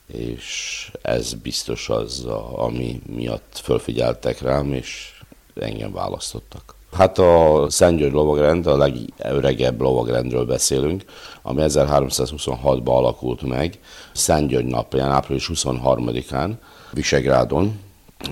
[0.06, 2.24] és ez biztos az,
[2.56, 5.19] ami miatt fölfigyeltek rám, és
[5.60, 6.74] engem választottak.
[6.96, 11.04] Hát a Szent György lovagrend, a legöregebb lovagrendről beszélünk,
[11.42, 13.78] ami 1326-ban alakult meg,
[14.12, 16.52] Szent György napján, április 23-án,
[16.92, 17.78] Visegrádon,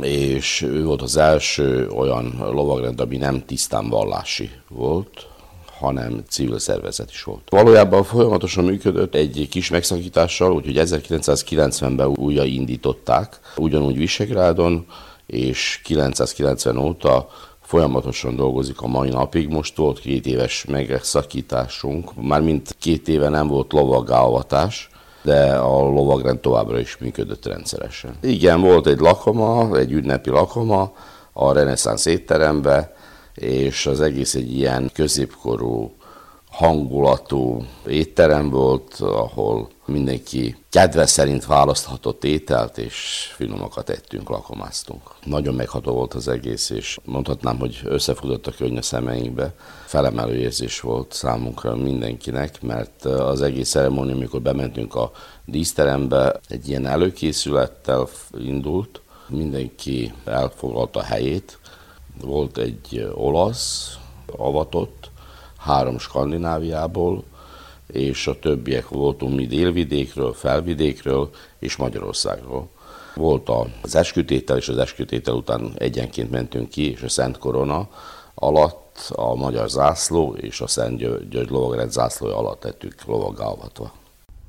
[0.00, 5.26] és ő volt az első olyan lovagrend, ami nem tisztán vallási volt,
[5.78, 7.50] hanem civil szervezet is volt.
[7.50, 14.86] Valójában folyamatosan működött egy kis megszakítással, úgyhogy 1990-ben újra indították, ugyanúgy Visegrádon,
[15.28, 17.28] és 990 óta
[17.60, 19.48] folyamatosan dolgozik a mai napig.
[19.48, 24.90] Most volt két éves megszakításunk, már mint két éve nem volt lovagállvatás,
[25.22, 28.16] de a lovagrend továbbra is működött rendszeresen.
[28.22, 30.92] Igen, volt egy lakoma, egy ünnepi lakoma
[31.32, 32.94] a reneszánsz étterembe,
[33.34, 35.92] és az egész egy ilyen középkorú
[36.50, 45.02] hangulatú étterem volt, ahol mindenki kedve szerint választhatott ételt, és finomakat ettünk, lakomáztunk.
[45.24, 49.54] Nagyon megható volt az egész, és mondhatnám, hogy összefutott a könny a szemeinkbe.
[49.86, 55.10] Felemelő érzés volt számunkra mindenkinek, mert az egész ceremónia, amikor bementünk a
[55.44, 58.08] díszterembe, egy ilyen előkészülettel
[58.38, 61.58] indult, mindenki elfoglalta a helyét.
[62.20, 63.96] Volt egy olasz
[64.36, 65.10] avatott,
[65.58, 67.24] három Skandináviából,
[67.92, 72.68] és a többiek voltunk mi délvidékről, felvidékről és Magyarországról.
[73.14, 73.48] Volt
[73.82, 77.88] az eskütétel, és az eskütétel után egyenként mentünk ki, és a Szent Korona
[78.34, 80.98] alatt a magyar zászló és a Szent
[81.30, 83.92] György lovagrend zászlója alatt tettük lovagálvatva.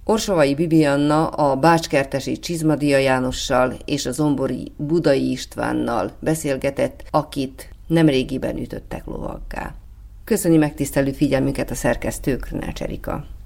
[0.04, 9.06] Orsovai Bibianna a Bácskertesi Csizmadia Jánossal és a Zombori Budai Istvánnal beszélgetett, akit nemrégiben ütöttek
[9.06, 9.76] lovaggá.
[10.30, 13.39] Köszöni megtisztelő figyelmüket a szerkesztő Krnács Erika.